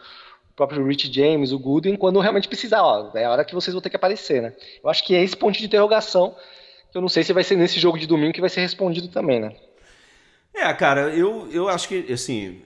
próprio 0.56 0.86
Rich 0.86 1.12
James, 1.14 1.52
o 1.52 1.60
Goodwin, 1.60 1.96
quando 1.96 2.20
realmente 2.20 2.48
precisar, 2.48 2.82
ó, 2.84 3.12
é 3.14 3.26
a 3.26 3.32
hora 3.32 3.46
que 3.46 3.54
vocês 3.54 3.74
vão 3.74 3.82
ter 3.82 3.90
que 3.90 3.96
aparecer, 3.96 4.42
né? 4.42 4.54
Eu 4.84 4.90
acho 4.90 5.04
que 5.04 5.14
é 5.14 5.24
esse 5.24 5.36
ponto 5.36 5.58
de 5.58 5.66
interrogação, 5.66 6.36
eu 6.98 7.02
não 7.02 7.10
sei 7.10 7.24
se 7.24 7.32
vai 7.34 7.44
ser 7.44 7.56
nesse 7.56 7.80
jogo 7.80 7.98
de 7.98 8.08
domingo 8.08 8.34
que 8.34 8.42
vai 8.42 8.50
ser 8.50 8.62
respondido 8.62 9.08
também, 9.08 9.40
né? 9.40 9.56
É, 10.54 10.74
cara, 10.74 11.14
eu, 11.16 11.48
eu 11.52 11.70
acho 11.70 11.88
que, 11.88 12.12
assim, 12.12 12.62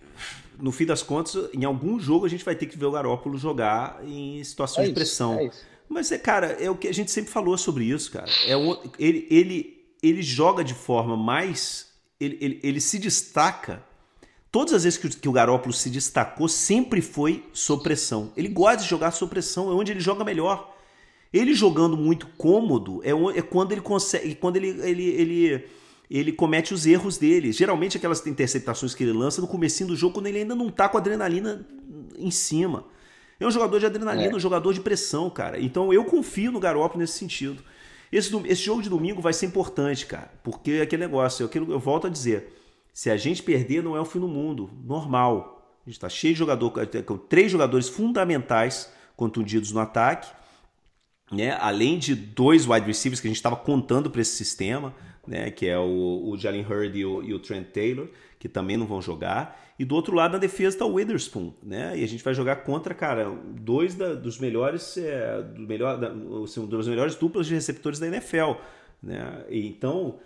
no 0.58 0.72
fim 0.72 0.86
das 0.86 1.04
contas, 1.04 1.50
em 1.54 1.65
algum 1.65 2.00
jogo 2.00 2.26
a 2.26 2.30
gente 2.30 2.46
vai 2.46 2.56
ter 2.56 2.65
que 2.65 2.78
ver 2.78 2.86
o 2.86 2.91
Garópolo 2.91 3.38
jogar 3.38 4.00
em 4.06 4.41
situação 4.44 4.84
É 4.84 4.88
de 4.88 4.94
pressão. 4.94 5.38
é 5.39 5.46
isso. 5.48 5.65
Mas, 5.89 6.10
é, 6.12 6.17
cara, 6.17 6.48
é 6.60 6.70
o 6.70 6.76
que 6.76 6.88
a 6.88 6.94
gente 6.94 7.12
sempre 7.12 7.30
falou 7.32 7.58
sobre 7.58 7.84
isso, 7.84 8.12
cara. 8.12 8.30
É 8.48 8.56
o- 8.56 8.80
ele, 8.98 9.28
ele, 9.30 9.84
ele 10.02 10.22
joga 10.22 10.63
de 10.63 10.74
forma 10.74 11.17
mais. 11.17 11.91
Ele, 12.17 12.38
ele, 12.39 12.60
ele 12.63 12.80
se 12.80 12.98
destaca. 12.98 13.84
Todas 14.50 14.74
as 14.74 14.84
vezes 14.86 14.98
que, 14.98 15.08
o- 15.08 15.10
que 15.10 15.28
o 15.28 15.32
Garópolo 15.34 15.74
se 15.74 15.89
destacou, 15.89 16.48
sempre 16.48 17.02
foi 17.02 17.44
sob 17.52 17.84
pressão. 17.84 18.32
Ele 18.38 18.48
gosta 18.48 18.84
de 18.84 18.89
jogar 18.89 19.12
sob 19.12 19.30
pressão, 19.32 19.70
é 19.70 19.74
onde 19.74 19.91
ele 19.91 20.00
joga 20.00 20.24
melhor. 20.24 20.74
Ele 21.34 21.54
jogando 21.54 21.96
muito 21.96 22.28
cômodo 22.38 23.02
é, 23.04 23.12
é 23.38 23.41
quando 23.41 23.72
ele 23.72 23.82
consegue. 23.82 24.36
Quando 24.36 24.58
ele, 24.58 24.70
ele, 24.82 25.04
ele, 25.10 25.65
ele 26.10 26.32
comete 26.34 26.74
os 26.74 26.86
erros 26.86 27.17
dele. 27.17 27.52
Geralmente 27.54 27.96
aquelas 27.96 28.26
interceptações 28.28 28.94
que 28.94 29.04
ele 29.04 29.13
lança 29.13 29.39
no 29.39 29.48
comecinho 29.48 29.89
do 29.89 29.96
jogo, 29.96 30.15
quando 30.15 30.28
ele 30.28 30.39
ainda 30.39 30.56
não 30.56 30.70
tá 30.70 30.89
com 30.89 30.98
a 30.98 31.00
adrenalina 31.00 31.65
em 32.17 32.32
cima. 32.32 32.86
É 33.39 33.48
um 33.48 33.52
jogador 33.52 33.80
de 33.80 33.86
adrenalina, 33.86 34.34
É. 34.34 34.36
um 34.36 34.39
jogador 34.39 34.74
de 34.74 34.82
pressão, 34.82 35.30
cara. 35.30 35.60
Então 35.60 35.94
eu 35.94 36.04
confio 36.04 36.52
no 36.52 36.60
Garoppolo 36.60 37.00
nesse 37.00 37.17
sentido. 37.17 37.63
Esse, 38.12 38.36
esse 38.46 38.62
jogo 38.62 38.82
de 38.82 38.89
domingo 38.89 39.22
vai 39.22 39.32
ser 39.32 39.46
importante, 39.46 40.06
cara. 40.06 40.32
Porque 40.44 40.72
é 40.72 40.82
aquele 40.82 41.06
negócio, 41.06 41.44
é 41.44 41.46
aquilo, 41.46 41.72
eu 41.72 41.80
volto 41.80 42.08
a 42.08 42.10
dizer. 42.10 42.54
Se 42.94 43.10
a 43.10 43.15
gente 43.15 43.41
perder, 43.41 43.82
não 43.82 43.96
é 43.96 44.02
o 44.02 44.06
fim 44.06 44.20
do 44.20 44.28
mundo. 44.28 44.70
Normal. 44.84 45.65
A 45.88 45.89
gente 45.89 46.00
tá 46.00 46.10
cheio 46.10 46.34
de 46.34 46.39
jogador, 46.39 46.72
com 47.06 47.17
três 47.17 47.50
jogadores 47.50 47.88
fundamentais 47.88 48.91
contundidos 49.15 49.72
no 49.72 49.80
ataque 49.80 50.30
né? 51.32 51.58
Além 51.60 51.98
de 51.98 52.13
dois 52.15 52.67
wide 52.67 52.86
receivers 52.86 53.20
que 53.20 53.28
a 53.28 53.30
gente 53.30 53.38
estava 53.38 53.56
contando 53.56 54.10
para 54.10 54.22
esse 54.22 54.36
sistema, 54.36 54.94
né? 55.28 55.50
Que 55.52 55.67
é 55.67 55.78
o, 55.78 56.30
o 56.30 56.38
Jalen 56.38 56.65
Hurd 56.65 56.98
e 57.00 57.06
o, 57.06 57.24
e 57.24 57.34
o 57.34 57.39
Trent 57.39 57.67
Taylor, 57.67 58.08
que 58.39 58.50
também 58.50 58.78
não 58.78 58.86
vão 58.86 59.02
jogar. 59.02 59.60
E 59.80 59.86
do 59.86 59.96
outro 59.96 60.15
lado 60.15 60.34
na 60.34 60.38
defesa 60.38 60.76
está 60.76 60.86
o 60.86 60.94
Witherspoon, 60.94 61.54
né? 61.63 61.98
E 61.98 62.04
a 62.04 62.08
gente 62.08 62.24
vai 62.24 62.34
jogar 62.34 62.58
contra, 62.58 62.94
cara, 62.94 63.32
dois 63.56 63.96
da- 63.96 64.13
dos 64.13 64.38
melhores, 64.38 64.96
é, 64.98 65.41
do 65.41 65.62
melhor, 65.62 65.98
da, 65.98 66.12
assim, 66.44 66.65
das 66.67 66.88
melhores 66.88 67.15
duplas 67.15 67.48
de 67.48 67.54
receptores 67.56 67.98
da 67.98 68.08
NFL, 68.08 68.54
né? 69.02 69.44
Então, 69.50 70.20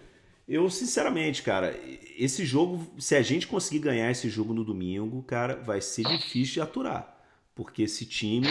eu 0.48 0.70
sinceramente, 0.70 1.42
cara, 1.42 1.74
esse 2.18 2.44
jogo, 2.46 2.86
se 3.00 3.16
a 3.16 3.22
gente 3.22 3.48
conseguir 3.48 3.80
ganhar 3.80 4.12
esse 4.12 4.30
jogo 4.30 4.54
no 4.54 4.64
domingo, 4.64 5.24
cara, 5.24 5.56
vai 5.56 5.80
ser 5.80 6.04
difícil 6.04 6.56
de 6.56 6.62
aturar. 6.62 7.15
Porque 7.56 7.84
esse 7.84 8.06
time 8.06 8.48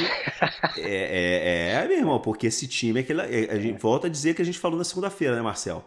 é, 0.78 1.74
é, 1.76 1.84
é, 1.84 1.86
meu 1.86 1.98
irmão, 1.98 2.18
porque 2.18 2.46
esse 2.46 2.66
time 2.66 3.00
é 3.00 3.02
aquele. 3.02 3.20
é, 3.20 3.52
a 3.52 3.60
gente 3.60 3.78
volta 3.78 4.06
a 4.06 4.10
dizer 4.10 4.34
que 4.34 4.40
a 4.40 4.44
gente 4.44 4.58
falou 4.58 4.78
na 4.78 4.84
segunda-feira, 4.84 5.36
né, 5.36 5.42
Marcel? 5.42 5.84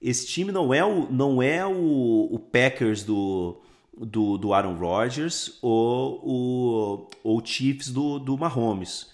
Esse 0.00 0.26
time 0.26 0.52
não 0.52 0.72
é 0.72 0.84
o, 0.84 1.10
não 1.10 1.42
é 1.42 1.66
o, 1.66 2.28
o 2.30 2.38
Packers 2.38 3.02
do, 3.02 3.60
do, 3.96 4.38
do 4.38 4.54
Aaron 4.54 4.76
Rodgers 4.76 5.58
ou 5.60 6.20
o, 6.24 7.10
ou 7.22 7.40
o 7.40 7.44
Chiefs 7.44 7.88
do, 7.88 8.18
do 8.18 8.38
Mahomes, 8.38 9.10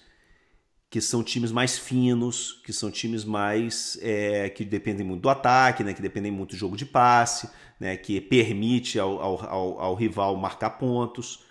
que 0.89 1.01
são 1.01 1.23
times 1.23 1.51
mais 1.51 1.77
finos, 1.77 2.61
que 2.63 2.73
são 2.73 2.89
times 2.89 3.23
mais 3.23 3.97
é, 4.01 4.49
que 4.49 4.63
dependem 4.63 5.05
muito 5.05 5.21
do 5.21 5.29
ataque, 5.29 5.83
né, 5.83 5.93
que 5.93 6.01
dependem 6.01 6.31
muito 6.31 6.51
do 6.51 6.57
jogo 6.57 6.77
de 6.77 6.85
passe, 6.85 7.49
né, 7.79 7.95
que 7.97 8.19
permite 8.19 8.99
ao, 8.99 9.21
ao, 9.21 9.45
ao, 9.45 9.79
ao 9.79 9.95
rival 9.95 10.35
marcar 10.35 10.71
pontos. 10.71 11.48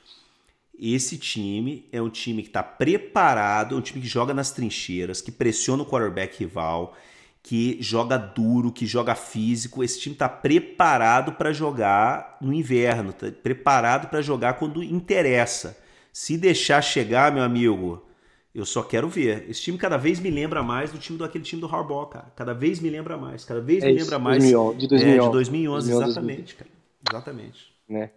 Esse 0.78 1.18
time 1.18 1.88
é 1.92 2.00
um 2.00 2.08
time 2.08 2.42
que 2.42 2.48
está 2.48 2.62
preparado, 2.62 3.74
é 3.74 3.78
um 3.78 3.80
time 3.80 4.00
que 4.00 4.06
joga 4.06 4.32
nas 4.32 4.50
trincheiras, 4.52 5.20
que 5.20 5.32
pressiona 5.32 5.82
o 5.82 5.86
quarterback 5.86 6.38
rival, 6.38 6.96
que 7.42 7.78
joga 7.80 8.16
duro, 8.16 8.70
que 8.72 8.86
joga 8.86 9.14
físico. 9.14 9.82
Esse 9.82 10.00
time 10.00 10.14
está 10.14 10.28
preparado 10.28 11.32
para 11.32 11.52
jogar 11.52 12.36
no 12.40 12.52
inverno, 12.52 13.12
tá 13.12 13.30
preparado 13.30 14.08
para 14.08 14.22
jogar 14.22 14.54
quando 14.54 14.82
interessa. 14.82 15.76
Se 16.12 16.36
deixar 16.36 16.82
chegar, 16.82 17.32
meu 17.32 17.42
amigo, 17.42 18.06
eu 18.54 18.64
só 18.66 18.82
quero 18.82 19.08
ver. 19.08 19.48
Esse 19.48 19.62
time 19.62 19.78
cada 19.78 19.96
vez 19.96 20.20
me 20.20 20.30
lembra 20.30 20.62
mais 20.62 20.90
do 20.92 20.98
time 20.98 21.18
daquele 21.18 21.44
time 21.44 21.60
do 21.60 21.66
Harbaugh, 21.68 22.06
cara. 22.06 22.32
Cada 22.36 22.54
vez 22.54 22.80
me 22.80 22.90
lembra 22.90 23.16
mais, 23.16 23.44
cada 23.44 23.60
vez 23.60 23.84
É 23.84 23.86
me 23.86 23.94
isso, 23.94 23.96
lembra 23.96 24.18
mais 24.18 24.56
2011, 24.56 24.76
de 24.76 24.86
É, 24.94 25.18
2011, 25.20 25.20
de 25.20 25.28
2011, 25.30 25.90
2011, 25.90 25.90
exatamente, 25.90 26.54
cara. 26.56 26.70
Exatamente. 27.02 27.72
né? 27.88 28.10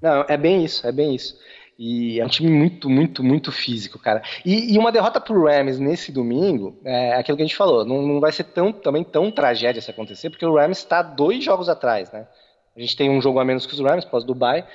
Não, 0.00 0.24
é 0.28 0.36
bem 0.36 0.64
isso, 0.64 0.86
é 0.86 0.92
bem 0.92 1.14
isso. 1.14 1.38
E 1.82 2.20
é 2.20 2.24
um 2.26 2.28
time 2.28 2.50
muito, 2.50 2.90
muito, 2.90 3.24
muito 3.24 3.50
físico, 3.50 3.98
cara. 3.98 4.22
E, 4.44 4.74
e 4.74 4.78
uma 4.78 4.92
derrota 4.92 5.18
pro 5.18 5.46
Rams 5.46 5.78
nesse 5.78 6.12
domingo, 6.12 6.78
é 6.84 7.14
aquilo 7.14 7.38
que 7.38 7.42
a 7.42 7.46
gente 7.46 7.56
falou, 7.56 7.86
não, 7.86 8.02
não 8.02 8.20
vai 8.20 8.30
ser 8.32 8.44
tão, 8.44 8.70
também 8.70 9.02
tão 9.02 9.30
tragédia 9.30 9.80
se 9.80 9.90
acontecer, 9.90 10.28
porque 10.28 10.44
o 10.44 10.54
Rams 10.54 10.76
está 10.76 11.00
dois 11.00 11.42
jogos 11.42 11.70
atrás, 11.70 12.12
né? 12.12 12.28
A 12.76 12.80
gente 12.80 12.94
tem 12.94 13.08
um 13.08 13.18
jogo 13.22 13.38
a 13.40 13.46
menos 13.46 13.64
que 13.64 13.72
os 13.72 13.80
Rams, 13.80 14.04
pós 14.04 14.24
Dubai, 14.24 14.66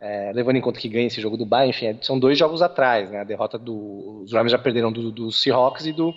é, 0.00 0.32
levando 0.34 0.56
em 0.56 0.62
conta 0.62 0.80
que 0.80 0.88
ganha 0.88 1.06
esse 1.06 1.20
jogo 1.20 1.36
do 1.36 1.44
Dubai, 1.44 1.68
enfim, 1.68 1.88
é- 1.88 1.96
são 2.00 2.18
dois 2.18 2.38
jogos 2.38 2.62
atrás, 2.62 3.10
né? 3.10 3.20
A 3.20 3.24
derrota 3.24 3.58
do. 3.58 4.22
Os 4.24 4.32
Rams 4.32 4.50
já 4.50 4.58
perderam 4.58 4.90
do, 4.90 5.12
do 5.12 5.30
Seahawks 5.30 5.84
e 5.84 5.92
do, 5.92 6.14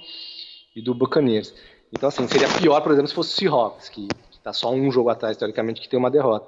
e 0.74 0.82
do 0.82 0.96
Buccaneers. 0.96 1.54
Então, 1.92 2.08
assim, 2.08 2.26
seria 2.30 2.48
pior, 2.48 2.80
por 2.80 2.94
exemplo, 2.94 3.10
se 3.10 3.14
fosse 3.14 3.34
o 3.34 3.38
Seahawks, 3.38 3.90
que, 3.90 4.08
que 4.08 4.40
tá 4.40 4.54
só 4.54 4.72
um 4.72 4.90
jogo 4.90 5.10
atrás, 5.10 5.36
teoricamente, 5.36 5.82
que 5.82 5.90
tem 5.90 6.00
uma 6.00 6.10
derrota. 6.10 6.48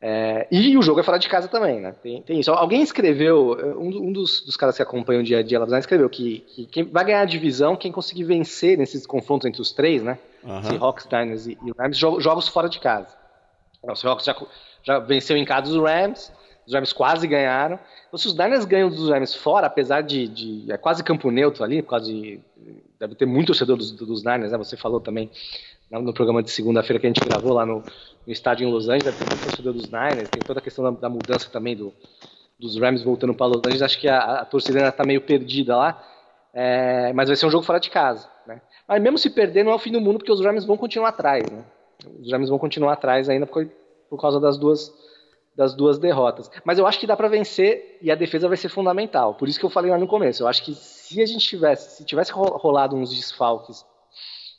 É, 0.00 0.46
e 0.50 0.78
o 0.78 0.82
jogo 0.82 1.00
é 1.00 1.02
fora 1.02 1.18
de 1.18 1.28
casa 1.28 1.48
também, 1.48 1.80
né? 1.80 1.92
Tem, 2.00 2.22
tem 2.22 2.38
isso. 2.38 2.52
Alguém 2.52 2.82
escreveu, 2.82 3.56
um, 3.76 4.08
um 4.08 4.12
dos, 4.12 4.44
dos, 4.44 4.56
caras 4.56 4.76
que 4.76 4.82
acompanham 4.82 5.22
o 5.22 5.24
dia 5.24 5.38
a 5.38 5.42
dia 5.42 5.58
lá 5.58 5.78
escreveu 5.78 6.08
que, 6.08 6.40
que, 6.40 6.66
quem 6.66 6.84
vai 6.84 7.04
ganhar 7.04 7.22
a 7.22 7.24
divisão, 7.24 7.74
quem 7.74 7.90
conseguir 7.90 8.22
vencer 8.22 8.78
nesses 8.78 9.04
confrontos 9.04 9.46
entre 9.46 9.60
os 9.60 9.72
três, 9.72 10.02
né? 10.02 10.16
Uhum. 10.44 10.62
Seahawks, 10.62 11.06
Diners 11.08 11.46
e, 11.48 11.58
e 11.64 11.72
Rams, 11.76 11.98
jogos 11.98 12.46
fora 12.46 12.68
de 12.68 12.78
casa. 12.78 13.16
O 13.82 13.94
Seahawks 13.96 14.24
já, 14.24 14.36
já 14.84 14.98
venceu 15.00 15.36
em 15.36 15.44
casa 15.44 15.68
os 15.68 15.76
Rams, 15.76 16.32
os 16.64 16.72
Rams 16.72 16.92
quase 16.92 17.26
ganharam. 17.26 17.78
Então, 18.06 18.18
se 18.18 18.28
os 18.28 18.34
Niners 18.34 18.64
ganham 18.64 18.88
dos 18.88 19.10
Rams 19.10 19.34
fora, 19.34 19.66
apesar 19.66 20.02
de, 20.02 20.28
de, 20.28 20.72
É 20.72 20.76
quase 20.76 21.02
campo 21.02 21.30
neutro 21.30 21.64
ali, 21.64 21.82
por 21.82 21.90
causa 21.90 22.06
de. 22.06 22.38
Deve 23.00 23.14
ter 23.16 23.26
muito 23.26 23.48
torcedor 23.48 23.76
dos, 23.76 23.90
dos 23.92 24.22
Niners, 24.22 24.52
né? 24.52 24.58
Você 24.58 24.76
falou 24.76 25.00
também 25.00 25.30
no 25.90 26.12
programa 26.12 26.42
de 26.42 26.50
segunda-feira 26.50 27.00
que 27.00 27.06
a 27.06 27.10
gente 27.10 27.20
gravou 27.20 27.54
lá 27.54 27.64
no, 27.64 27.82
no 28.26 28.32
estádio 28.32 28.68
em 28.68 28.70
Los 28.70 28.88
Angeles, 28.88 29.16
ter 29.16 29.24
muito 29.26 29.42
torcedor 29.42 29.72
dos 29.72 29.86
Niners, 29.86 30.28
tem 30.28 30.42
toda 30.42 30.60
a 30.60 30.62
questão 30.62 30.84
da, 30.84 30.90
da 30.90 31.08
mudança 31.08 31.48
também 31.50 31.74
do, 31.74 31.92
dos 32.58 32.78
Rams 32.78 33.02
voltando 33.02 33.32
para 33.32 33.46
Los 33.46 33.62
Angeles, 33.64 33.82
acho 33.82 33.98
que 33.98 34.08
a, 34.08 34.40
a 34.40 34.44
torcida 34.44 34.78
ainda 34.78 34.90
está 34.90 35.04
meio 35.04 35.22
perdida 35.22 35.76
lá, 35.76 36.02
é, 36.52 37.12
mas 37.14 37.28
vai 37.28 37.36
ser 37.36 37.46
um 37.46 37.50
jogo 37.50 37.64
fora 37.64 37.78
de 37.78 37.88
casa, 37.88 38.28
né? 38.46 38.60
Mas 38.86 39.02
mesmo 39.02 39.18
se 39.18 39.30
perder 39.30 39.64
não 39.64 39.72
é 39.72 39.74
o 39.74 39.78
fim 39.78 39.92
do 39.92 40.00
mundo, 40.00 40.18
porque 40.18 40.32
os 40.32 40.40
Rams 40.40 40.64
vão 40.64 40.76
continuar 40.76 41.10
atrás, 41.10 41.48
né? 41.50 41.64
Os 42.20 42.30
Rams 42.30 42.48
vão 42.48 42.58
continuar 42.58 42.92
atrás 42.94 43.28
ainda 43.28 43.46
por, 43.46 43.68
por 44.08 44.20
causa 44.20 44.40
das 44.40 44.56
duas, 44.56 44.92
das 45.56 45.74
duas 45.74 45.98
derrotas. 45.98 46.50
Mas 46.64 46.78
eu 46.78 46.86
acho 46.86 46.98
que 46.98 47.06
dá 47.06 47.16
para 47.16 47.28
vencer 47.28 47.98
e 48.00 48.10
a 48.10 48.14
defesa 48.14 48.48
vai 48.48 48.56
ser 48.56 48.68
fundamental. 48.68 49.34
Por 49.34 49.48
isso 49.48 49.58
que 49.58 49.66
eu 49.66 49.70
falei 49.70 49.90
lá 49.90 49.98
no 49.98 50.06
começo. 50.06 50.42
Eu 50.42 50.48
acho 50.48 50.64
que 50.64 50.74
se 50.74 51.20
a 51.20 51.26
gente 51.26 51.46
tivesse, 51.46 51.96
se 51.96 52.04
tivesse 52.04 52.32
rolado 52.32 52.96
uns 52.96 53.14
desfalques 53.14 53.84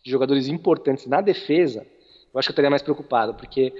de 0.03 0.11
jogadores 0.11 0.47
importantes 0.47 1.05
na 1.05 1.21
defesa, 1.21 1.85
eu 2.33 2.39
acho 2.39 2.47
que 2.47 2.51
eu 2.51 2.53
estaria 2.53 2.69
mais 2.69 2.81
preocupado, 2.81 3.33
porque 3.33 3.73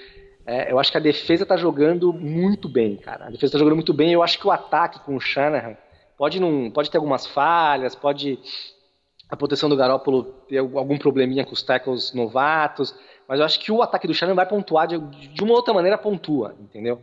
é, 0.46 0.72
eu 0.72 0.80
acho 0.80 0.92
que 0.92 0.98
a 0.98 1.02
defesa 1.02 1.44
está 1.44 1.56
jogando 1.56 2.12
muito 2.12 2.68
bem, 2.68 2.96
cara. 2.98 3.26
A 3.26 3.30
defesa 3.30 3.48
está 3.48 3.60
jogando 3.60 3.76
muito 3.76 3.94
bem. 3.94 4.12
Eu 4.12 4.24
acho 4.24 4.40
que 4.40 4.48
o 4.48 4.52
ataque 4.52 5.00
com 5.02 5.16
o 5.16 5.20
Shanahan 5.20 5.78
pode 6.18 6.40
não, 6.40 6.72
pode 6.72 6.90
ter 6.90 6.98
algumas 6.98 7.28
falhas, 7.28 7.94
pode 7.94 8.40
a 9.30 9.38
proteção 9.38 9.70
do 9.70 9.78
Garópolo 9.78 10.24
ter 10.48 10.58
algum 10.58 10.98
probleminha 10.98 11.46
com 11.46 11.54
os 11.54 11.62
tackles 11.62 12.14
novatos, 12.14 12.96
mas 13.28 13.40
eu 13.40 13.46
acho 13.46 13.60
que 13.60 13.72
o 13.72 13.84
ataque 13.84 14.08
do 14.08 14.14
Shanahan 14.14 14.36
vai 14.36 14.48
pontuar 14.48 14.88
de, 14.88 14.98
de 14.98 15.44
uma 15.44 15.54
outra 15.54 15.72
maneira, 15.72 16.00
pontua, 16.00 16.56
entendeu? 16.60 17.00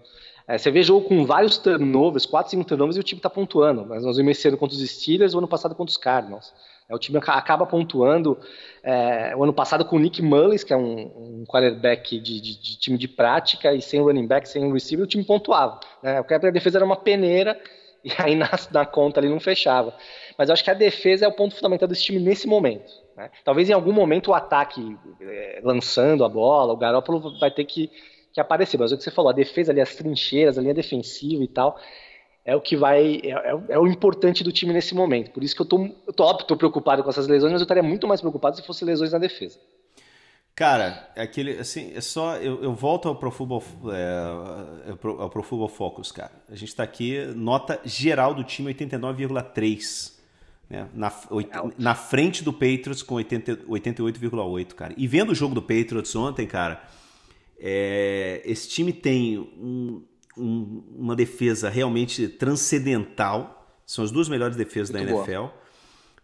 É, 0.48 0.58
você 0.58 0.70
vê 0.70 0.82
jogo 0.82 1.08
com 1.08 1.24
vários 1.24 1.56
turnovers, 1.58 2.26
4, 2.26 2.50
5 2.50 2.64
turnovers 2.64 2.96
e 2.96 3.00
o 3.00 3.02
time 3.02 3.18
está 3.18 3.30
pontuando. 3.30 3.86
Mas 3.86 4.04
nós 4.04 4.16
vimos 4.16 4.36
esse 4.36 4.46
ano 4.48 4.56
contra 4.56 4.76
os 4.76 4.90
Steelers, 4.90 5.34
o 5.34 5.38
ano 5.38 5.48
passado 5.48 5.74
contra 5.74 5.90
os 5.90 5.96
Cardinals. 5.96 6.52
É, 6.88 6.94
o 6.94 6.98
time 6.98 7.18
acaba 7.18 7.66
pontuando. 7.66 8.38
É, 8.82 9.34
o 9.36 9.42
ano 9.42 9.52
passado 9.52 9.84
com 9.84 9.96
o 9.96 9.98
Nick 9.98 10.22
Mullins, 10.22 10.62
que 10.62 10.72
é 10.72 10.76
um, 10.76 11.40
um 11.40 11.44
quarterback 11.46 12.20
de, 12.20 12.40
de, 12.40 12.60
de, 12.60 12.78
time 12.78 12.96
de 12.96 13.08
prática, 13.08 13.72
e 13.72 13.82
sem 13.82 14.00
running 14.00 14.26
back, 14.26 14.48
sem 14.48 14.72
receiver, 14.72 15.04
o 15.04 15.08
time 15.08 15.24
pontuava. 15.24 15.80
Né? 16.02 16.18
A 16.18 16.50
defesa 16.50 16.78
era 16.78 16.84
uma 16.84 16.96
peneira, 16.96 17.60
e 18.04 18.10
aí 18.18 18.36
na, 18.36 18.48
na, 18.70 18.86
conta 18.86 19.18
ali 19.18 19.28
não 19.28 19.40
fechava. 19.40 19.92
Mas 20.38 20.48
eu 20.48 20.52
acho 20.52 20.62
que 20.62 20.70
a 20.70 20.74
defesa 20.74 21.24
é 21.24 21.28
o 21.28 21.32
ponto 21.32 21.56
fundamental 21.56 21.88
desse 21.88 22.04
time 22.04 22.20
nesse 22.20 22.46
momento. 22.46 22.92
Né? 23.16 23.30
Talvez 23.44 23.68
em 23.68 23.72
algum 23.72 23.92
momento 23.92 24.30
o 24.30 24.34
ataque, 24.34 24.96
é, 25.20 25.60
lançando 25.64 26.24
a 26.24 26.28
bola, 26.28 26.72
o 26.72 26.76
Garoppolo 26.76 27.36
vai 27.40 27.50
ter 27.50 27.64
que, 27.64 27.90
que 28.32 28.40
aparecer. 28.40 28.78
Mas 28.78 28.92
é 28.92 28.94
o 28.94 28.98
que 28.98 29.02
você 29.02 29.10
falou, 29.10 29.30
a 29.30 29.34
defesa 29.34 29.72
ali, 29.72 29.80
as 29.80 29.96
trincheiras, 29.96 30.56
a 30.56 30.62
linha 30.62 30.74
defensiva 30.74 31.42
e 31.42 31.48
tal 31.48 31.80
é 32.46 32.54
o 32.54 32.60
que 32.60 32.76
vai. 32.76 33.20
É, 33.24 33.30
é, 33.30 33.60
é, 33.70 33.78
o 33.78 33.88
importante 33.88 34.44
do 34.44 34.52
time 34.52 34.72
nesse 34.72 34.94
momento. 34.94 35.32
Por 35.32 35.42
isso 35.42 35.54
que 35.54 35.62
eu 35.62 35.66
tô, 35.66 35.84
eu 36.06 36.12
tô, 36.12 36.22
óbvio, 36.22 36.46
tô 36.46 36.56
preocupado 36.56 37.02
com 37.02 37.10
essas 37.10 37.26
lesões, 37.26 37.50
mas 37.52 37.60
eu 37.60 37.64
estaria 37.64 37.82
muito 37.82 38.06
mais 38.06 38.20
preocupado 38.20 38.56
se 38.56 38.62
fosse 38.62 38.84
lesões 38.84 39.10
na 39.10 39.18
defesa. 39.18 39.58
Cara, 40.54 41.10
é 41.16 41.22
aquele, 41.22 41.58
assim, 41.58 41.92
é 41.94 42.00
só. 42.00 42.36
Eu, 42.36 42.62
eu 42.62 42.72
volto 42.72 43.08
ao 43.08 43.16
Pro, 43.16 43.32
Football, 43.32 43.64
é, 43.92 44.92
ao 45.18 45.28
Pro 45.28 45.42
Football 45.42 45.68
Focus, 45.68 46.12
cara. 46.12 46.30
A 46.48 46.54
gente 46.54 46.74
tá 46.74 46.84
aqui, 46.84 47.26
nota 47.34 47.80
geral 47.84 48.32
do 48.32 48.44
time 48.44 48.72
89,3. 48.72 50.14
Né? 50.70 50.88
Na, 50.94 51.12
na 51.76 51.94
frente 51.94 52.44
do 52.44 52.52
Patriots 52.52 53.02
com 53.02 53.16
88,8, 53.16 54.72
cara. 54.72 54.94
E 54.96 55.06
vendo 55.08 55.32
o 55.32 55.34
jogo 55.34 55.54
do 55.54 55.62
Patriots 55.62 56.14
ontem, 56.14 56.46
cara, 56.46 56.80
É, 57.58 58.42
esse 58.44 58.68
time 58.68 58.92
tem 58.92 59.38
um, 59.38 60.02
um, 60.36 60.82
uma 60.96 61.16
defesa 61.16 61.68
realmente 61.68 62.28
transcendental. 62.28 63.80
São 63.86 64.04
as 64.04 64.10
duas 64.10 64.28
melhores 64.28 64.56
defesas 64.56 64.90
Muito 64.90 65.06
da 65.06 65.12
boa. 65.12 65.24
NFL. 65.24 65.46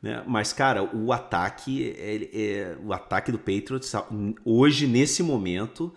Né? 0.03 0.23
Mas, 0.27 0.53
cara, 0.53 0.83
o 0.83 1.13
ataque, 1.13 1.95
é, 1.97 2.29
é, 2.33 2.77
o 2.85 2.93
ataque 2.93 3.31
do 3.31 3.39
Patriots 3.39 3.93
hoje, 4.45 4.87
nesse 4.87 5.23
momento, 5.23 5.93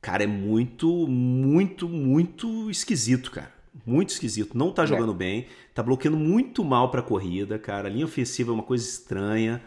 cara, 0.00 0.22
é 0.22 0.28
muito, 0.28 1.08
muito, 1.08 1.88
muito 1.88 2.70
esquisito, 2.70 3.32
cara. 3.32 3.52
Muito 3.84 4.10
esquisito. 4.10 4.56
Não 4.56 4.70
tá 4.70 4.84
é. 4.84 4.86
jogando 4.86 5.12
é. 5.12 5.16
bem, 5.16 5.46
tá 5.74 5.82
bloqueando 5.82 6.16
muito 6.16 6.62
mal 6.62 6.90
pra 6.90 7.02
corrida, 7.02 7.58
cara. 7.58 7.88
A 7.88 7.90
linha 7.90 8.04
ofensiva 8.04 8.52
é 8.52 8.54
uma 8.54 8.62
coisa 8.62 8.84
estranha. 8.84 9.60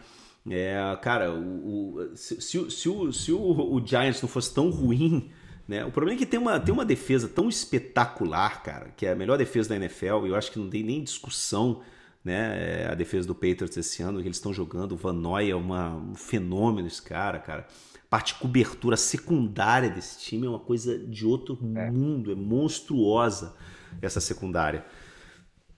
É, 0.48 0.78
cara, 1.02 1.32
o, 1.32 1.96
o 1.96 2.16
se, 2.16 2.40
se, 2.40 2.70
se, 2.70 2.88
o, 2.88 3.12
se 3.12 3.32
o, 3.32 3.74
o 3.74 3.84
Giants 3.84 4.22
não 4.22 4.28
fosse 4.28 4.54
tão 4.54 4.70
ruim, 4.70 5.28
né? 5.66 5.84
O 5.84 5.90
problema 5.90 6.16
é 6.16 6.18
que 6.18 6.26
tem 6.26 6.38
uma, 6.38 6.60
tem 6.60 6.72
uma 6.72 6.84
defesa 6.84 7.28
tão 7.28 7.48
espetacular, 7.48 8.62
cara, 8.62 8.92
que 8.96 9.06
é 9.06 9.12
a 9.12 9.16
melhor 9.16 9.36
defesa 9.38 9.70
da 9.70 9.76
NFL, 9.76 10.26
e 10.26 10.28
eu 10.28 10.36
acho 10.36 10.50
que 10.52 10.58
não 10.58 10.70
tem 10.70 10.82
nem 10.82 11.02
discussão 11.02 11.82
né? 12.26 12.82
É, 12.82 12.88
a 12.88 12.94
defesa 12.96 13.28
do 13.28 13.36
Patriots 13.36 13.76
esse 13.76 14.02
ano, 14.02 14.20
que 14.20 14.26
eles 14.26 14.36
estão 14.36 14.52
jogando. 14.52 14.92
O 14.92 14.96
Van 14.96 15.12
Noy 15.12 15.48
é 15.48 15.54
uma, 15.54 15.94
um 15.94 16.16
fenômeno, 16.16 16.88
esse 16.88 17.00
cara, 17.00 17.38
cara. 17.38 17.68
Parte 18.10 18.34
de 18.34 18.40
cobertura 18.40 18.96
secundária 18.96 19.88
desse 19.88 20.18
time 20.18 20.44
é 20.44 20.50
uma 20.50 20.58
coisa 20.58 20.98
de 20.98 21.24
outro 21.24 21.56
é. 21.76 21.88
mundo, 21.88 22.32
é 22.32 22.34
monstruosa 22.34 23.54
essa 24.02 24.20
secundária. 24.20 24.84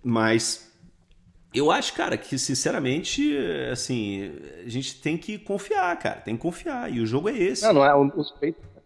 Mas 0.03 0.73
eu 1.53 1.71
acho, 1.71 1.93
cara, 1.93 2.17
que 2.17 2.39
sinceramente, 2.39 3.37
assim, 3.71 4.33
a 4.65 4.69
gente 4.71 5.03
tem 5.03 5.19
que 5.19 5.39
confiar, 5.39 5.99
cara, 5.99 6.21
tem 6.23 6.35
que 6.35 6.41
confiar. 6.41 6.91
E 6.91 6.99
o 7.01 7.07
jogo 7.07 7.29
é 7.29 7.37
esse. 7.37 7.63
Não, 7.63 7.75
não 7.75 7.85
é. 7.85 7.95
Os 7.95 8.31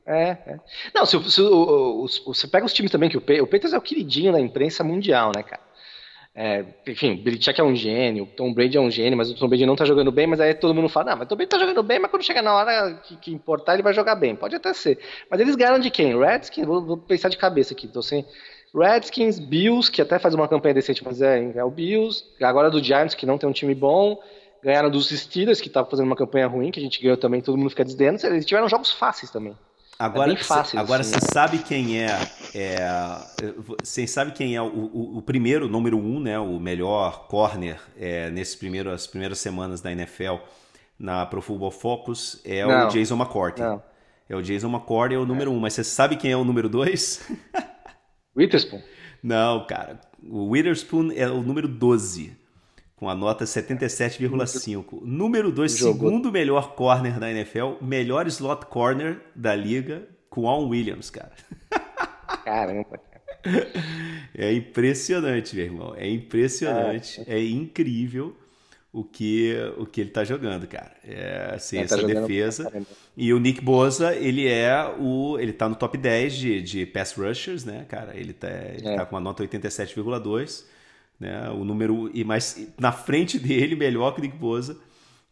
é, 0.06 0.30
é. 0.46 0.60
Não, 0.94 1.06
se, 1.06 1.18
se, 1.30 1.42
você 2.24 2.48
pega 2.48 2.66
os 2.66 2.72
times 2.72 2.90
também, 2.90 3.08
que 3.08 3.16
o, 3.16 3.20
o 3.20 3.46
Patriots 3.46 3.72
é 3.72 3.78
o 3.78 3.82
queridinho 3.82 4.32
da 4.32 4.40
imprensa 4.40 4.82
mundial, 4.82 5.32
né, 5.34 5.42
cara? 5.42 5.62
É, 6.34 6.64
enfim, 6.86 7.16
Belichick 7.16 7.60
é 7.60 7.64
um 7.64 7.76
gênio, 7.76 8.26
Tom 8.34 8.54
Brady 8.54 8.78
é 8.78 8.80
um 8.80 8.90
gênio, 8.90 9.18
mas 9.18 9.30
o 9.30 9.34
Tom 9.34 9.48
Brady 9.48 9.66
não 9.66 9.76
tá 9.76 9.84
jogando 9.84 10.10
bem, 10.10 10.26
mas 10.26 10.40
aí 10.40 10.54
todo 10.54 10.74
mundo 10.74 10.88
fala, 10.88 11.10
não, 11.10 11.18
mas 11.18 11.26
o 11.26 11.28
Tom 11.28 11.36
Brady 11.36 11.50
tá 11.50 11.58
jogando 11.58 11.82
bem, 11.82 11.98
mas 11.98 12.10
quando 12.10 12.22
chega 12.22 12.40
na 12.40 12.54
hora 12.54 12.94
que, 13.04 13.16
que 13.16 13.30
importar, 13.30 13.74
ele 13.74 13.82
vai 13.82 13.92
jogar 13.92 14.14
bem. 14.14 14.34
Pode 14.34 14.56
até 14.56 14.72
ser. 14.72 14.98
Mas 15.30 15.40
eles 15.40 15.54
ganharam 15.54 15.78
de 15.78 15.90
quem? 15.90 16.18
Redskins? 16.18 16.66
Vou, 16.66 16.80
vou 16.82 16.96
pensar 16.96 17.28
de 17.28 17.36
cabeça 17.36 17.74
aqui. 17.74 17.86
Então, 17.86 18.00
assim, 18.00 18.24
Redskins, 18.74 19.38
Bills, 19.38 19.90
que 19.90 20.00
até 20.00 20.18
faz 20.18 20.34
uma 20.34 20.48
campanha 20.48 20.74
decente, 20.74 21.04
mas 21.04 21.20
é, 21.20 21.52
é 21.54 21.64
o 21.64 21.70
Bills. 21.70 22.24
Agora 22.40 22.70
do 22.70 22.82
Giants, 22.82 23.14
que 23.14 23.26
não 23.26 23.36
tem 23.36 23.48
um 23.48 23.52
time 23.52 23.74
bom. 23.74 24.18
Ganharam 24.64 24.88
dos 24.88 25.10
Steelers, 25.10 25.60
que 25.60 25.68
tava 25.68 25.90
fazendo 25.90 26.06
uma 26.06 26.16
campanha 26.16 26.46
ruim, 26.46 26.70
que 26.70 26.80
a 26.80 26.82
gente 26.82 27.02
ganhou 27.02 27.16
também, 27.16 27.42
todo 27.42 27.58
mundo 27.58 27.68
fica 27.68 27.84
desdendo. 27.84 28.24
Eles 28.24 28.46
tiveram 28.46 28.68
jogos 28.68 28.90
fáceis 28.90 29.30
também. 29.30 29.54
Agora, 30.02 30.32
é 30.32 30.36
fácil, 30.36 30.78
agora 30.80 31.04
você 31.04 31.20
sabe 31.20 31.58
quem 31.58 32.00
é, 32.02 32.08
é 32.54 32.76
você 33.80 34.04
sabe 34.04 34.32
quem 34.32 34.56
é 34.56 34.60
o, 34.60 34.66
o, 34.66 35.18
o, 35.18 35.22
primeiro, 35.22 35.68
número 35.68 35.96
um, 35.96 36.18
né, 36.18 36.36
o 36.40 36.58
melhor 36.58 37.28
corner 37.28 37.80
é, 37.96 38.28
nesses 38.28 38.56
primeiros, 38.56 38.92
as 38.92 39.06
primeiras 39.06 39.38
semanas 39.38 39.80
da 39.80 39.92
NFL 39.92 40.38
na 40.98 41.24
Pro 41.24 41.40
Football 41.40 41.70
Focus 41.70 42.40
é 42.44 42.66
não, 42.66 42.88
o 42.88 42.90
Jason 42.90 43.14
McCourty. 43.14 43.60
Não. 43.60 43.80
É 44.28 44.34
o 44.34 44.42
Jason 44.42 44.68
McCourty 44.68 45.14
é 45.14 45.18
o 45.18 45.24
número 45.24 45.52
é. 45.52 45.54
um, 45.54 45.60
mas 45.60 45.74
você 45.74 45.84
sabe 45.84 46.16
quem 46.16 46.32
é 46.32 46.36
o 46.36 46.44
número 46.44 46.68
dois? 46.68 47.30
Witherspoon. 48.36 48.82
Não, 49.22 49.64
cara. 49.68 50.00
O 50.28 50.48
Witherspoon 50.48 51.12
é 51.14 51.28
o 51.28 51.42
número 51.42 51.68
12 51.68 52.36
com 53.02 53.08
a 53.08 53.16
nota 53.16 53.44
77,5. 53.44 55.00
Número 55.02 55.50
2, 55.50 55.72
segundo 55.72 56.30
melhor 56.30 56.76
corner 56.76 57.18
da 57.18 57.28
NFL, 57.28 57.82
melhor 57.82 58.28
slot 58.28 58.66
corner 58.66 59.20
da 59.34 59.56
liga, 59.56 60.06
com 60.30 60.48
Al 60.48 60.68
Williams, 60.68 61.10
cara. 61.10 61.32
Caramba. 62.44 63.00
É 64.32 64.52
impressionante, 64.52 65.56
meu 65.56 65.64
irmão. 65.64 65.94
É 65.96 66.08
impressionante. 66.08 67.20
É, 67.26 67.40
é 67.40 67.44
incrível 67.44 68.36
o 68.92 69.02
que, 69.02 69.52
o 69.78 69.84
que 69.84 70.02
ele 70.02 70.10
tá 70.10 70.22
jogando, 70.22 70.68
cara. 70.68 70.92
É, 71.04 71.54
assim, 71.56 71.78
é, 71.78 71.80
essa 71.80 71.98
tá 71.98 72.06
defesa. 72.06 72.72
E 73.16 73.34
o 73.34 73.40
Nick 73.40 73.60
Boza, 73.60 74.14
ele 74.14 74.46
é 74.46 74.72
o. 74.96 75.40
Ele 75.40 75.52
tá 75.52 75.68
no 75.68 75.74
top 75.74 75.98
10 75.98 76.34
de, 76.34 76.62
de 76.62 76.86
pass 76.86 77.14
rushers, 77.14 77.64
né, 77.64 77.84
cara? 77.88 78.16
Ele 78.16 78.32
tá, 78.32 78.48
ele 78.48 78.86
é. 78.86 78.94
tá 78.94 79.04
com 79.04 79.16
uma 79.16 79.20
nota 79.20 79.42
87,2 79.42 80.70
né? 81.22 81.48
O 81.50 81.64
número 81.64 82.10
e 82.12 82.24
mais 82.24 82.68
na 82.78 82.90
frente 82.90 83.38
dele 83.38 83.76
melhor 83.76 84.12
que 84.12 84.20
o 84.20 84.22
Nick 84.22 84.36
Bosa. 84.36 84.76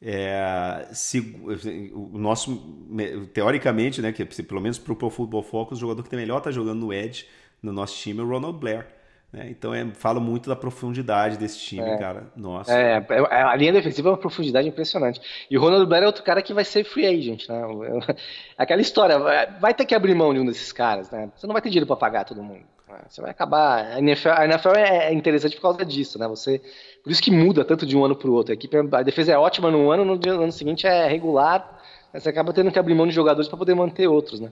É, 0.02 0.88
se, 0.92 1.20
o 1.92 2.16
nosso 2.16 2.56
teoricamente, 3.34 4.00
né, 4.00 4.12
que 4.12 4.24
pelo 4.24 4.60
menos 4.60 4.78
para 4.78 4.94
o 4.94 4.96
Pro 4.96 5.10
Football 5.10 5.42
Focus, 5.42 5.76
o 5.76 5.80
jogador 5.80 6.02
que 6.02 6.08
tem 6.08 6.18
melhor 6.18 6.40
tá 6.40 6.50
jogando 6.50 6.80
no 6.80 6.90
edge 6.90 7.26
no 7.62 7.70
nosso 7.70 7.98
time 7.98 8.20
é 8.20 8.22
o 8.22 8.26
Ronald 8.26 8.58
Blair. 8.58 8.86
Né? 9.30 9.48
Então 9.50 9.74
é, 9.74 9.86
fala 9.92 10.18
muito 10.18 10.48
da 10.48 10.56
profundidade 10.56 11.36
desse 11.36 11.58
time, 11.58 11.82
é. 11.82 11.98
cara. 11.98 12.32
Nossa. 12.34 12.72
É, 12.72 13.04
é, 13.10 13.42
a 13.42 13.54
linha 13.56 13.72
defensiva 13.72 14.08
é 14.08 14.12
uma 14.12 14.18
profundidade 14.18 14.66
impressionante. 14.66 15.20
E 15.50 15.58
o 15.58 15.60
Ronald 15.60 15.86
Blair 15.86 16.04
é 16.04 16.06
outro 16.06 16.22
cara 16.22 16.40
que 16.40 16.54
vai 16.54 16.64
ser 16.64 16.82
free 16.84 17.06
agent, 17.06 17.46
né? 17.48 17.60
Aquela 18.56 18.80
história, 18.80 19.18
vai 19.60 19.74
ter 19.74 19.84
que 19.84 19.94
abrir 19.94 20.14
mão 20.14 20.32
de 20.32 20.40
um 20.40 20.46
desses 20.46 20.72
caras, 20.72 21.10
né? 21.10 21.30
Você 21.36 21.46
não 21.46 21.52
vai 21.52 21.60
ter 21.60 21.68
dinheiro 21.68 21.86
para 21.86 21.96
pagar 21.96 22.24
todo 22.24 22.42
mundo. 22.42 22.64
Você 23.08 23.20
vai 23.20 23.30
acabar. 23.30 23.84
A 23.92 23.98
NFL, 23.98 24.28
a 24.30 24.44
NFL 24.44 24.76
é 24.76 25.12
interessante 25.12 25.56
por 25.56 25.62
causa 25.62 25.84
disso, 25.84 26.18
né? 26.18 26.26
Você, 26.28 26.60
por 27.02 27.10
isso 27.10 27.22
que 27.22 27.30
muda 27.30 27.64
tanto 27.64 27.86
de 27.86 27.96
um 27.96 28.04
ano 28.04 28.16
para 28.16 28.28
o 28.28 28.32
outro. 28.32 28.52
A, 28.52 28.54
equipe, 28.54 28.76
a 28.76 29.02
defesa 29.02 29.32
é 29.32 29.38
ótima 29.38 29.70
no 29.70 29.90
ano, 29.90 30.04
no, 30.04 30.16
no 30.16 30.42
ano 30.42 30.52
seguinte 30.52 30.86
é 30.86 31.06
regular. 31.06 31.80
Você 32.12 32.28
acaba 32.28 32.52
tendo 32.52 32.72
que 32.72 32.78
abrir 32.78 32.94
mão 32.94 33.06
de 33.06 33.12
jogadores 33.12 33.48
para 33.48 33.58
poder 33.58 33.74
manter 33.74 34.08
outros, 34.08 34.40
né? 34.40 34.50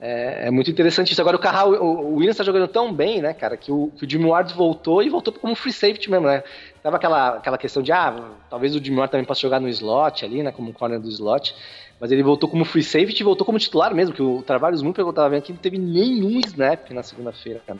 É, 0.00 0.46
é, 0.46 0.50
muito 0.50 0.70
interessante 0.70 1.12
isso. 1.12 1.20
Agora 1.20 1.36
o 1.36 1.40
Carral, 1.40 1.72
o, 1.72 1.84
o 1.84 2.14
Williams 2.14 2.34
está 2.34 2.44
jogando 2.44 2.66
tão 2.66 2.92
bem, 2.92 3.20
né, 3.20 3.34
cara, 3.34 3.56
que 3.56 3.70
o, 3.70 3.92
que 3.96 4.06
o 4.06 4.10
Jimmy 4.10 4.24
Ward 4.24 4.54
voltou 4.54 5.02
e 5.02 5.10
voltou 5.10 5.32
como 5.32 5.54
free 5.54 5.72
safety 5.72 6.10
mesmo, 6.10 6.26
né? 6.26 6.42
Tava 6.82 6.96
aquela, 6.96 7.36
aquela 7.36 7.58
questão 7.58 7.82
de, 7.82 7.92
ah, 7.92 8.30
talvez 8.48 8.74
o 8.74 8.82
Jimmy 8.82 8.96
Ward 8.96 9.12
também 9.12 9.26
possa 9.26 9.42
jogar 9.42 9.60
no 9.60 9.68
slot 9.68 10.24
ali, 10.24 10.42
né, 10.42 10.50
como 10.50 10.72
corner 10.72 10.98
do 10.98 11.08
slot. 11.10 11.54
Mas 12.00 12.10
ele 12.10 12.22
voltou 12.22 12.48
como 12.48 12.64
free 12.64 12.82
safety 12.82 13.20
e 13.20 13.24
voltou 13.24 13.44
como 13.44 13.58
titular 13.58 13.94
mesmo, 13.94 14.14
que 14.14 14.22
o 14.22 14.42
Trabalhos 14.42 14.80
muito 14.80 14.98
eu 14.98 15.12
tava 15.12 15.28
vendo 15.28 15.42
que 15.42 15.52
não 15.52 15.60
teve 15.60 15.76
nenhum 15.76 16.40
snap 16.40 16.90
na 16.92 17.02
segunda-feira, 17.02 17.60
cara. 17.66 17.78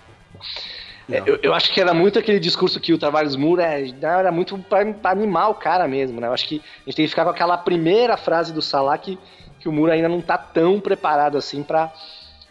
É, 1.10 1.22
eu, 1.26 1.38
eu, 1.42 1.54
acho 1.54 1.72
que 1.72 1.80
era 1.80 1.92
muito 1.92 2.18
aquele 2.18 2.38
discurso 2.38 2.78
que 2.78 2.92
o 2.92 2.98
Tavares 2.98 3.34
Moura 3.34 3.64
é, 3.64 3.92
era 4.00 4.30
muito 4.30 4.58
para 4.58 5.10
animar 5.10 5.48
o 5.48 5.54
cara 5.54 5.88
mesmo, 5.88 6.20
né? 6.20 6.28
Eu 6.28 6.32
acho 6.32 6.46
que 6.46 6.56
a 6.56 6.90
gente 6.90 6.96
tem 6.96 7.04
que 7.04 7.08
ficar 7.08 7.24
com 7.24 7.30
aquela 7.30 7.56
primeira 7.56 8.16
frase 8.16 8.52
do 8.52 8.62
Salah 8.62 8.96
que, 8.96 9.18
que 9.60 9.68
o 9.68 9.72
Moura 9.72 9.92
ainda 9.92 10.08
não 10.08 10.20
tá 10.20 10.36
tão 10.36 10.80
preparado 10.80 11.38
assim 11.38 11.62
para 11.62 11.92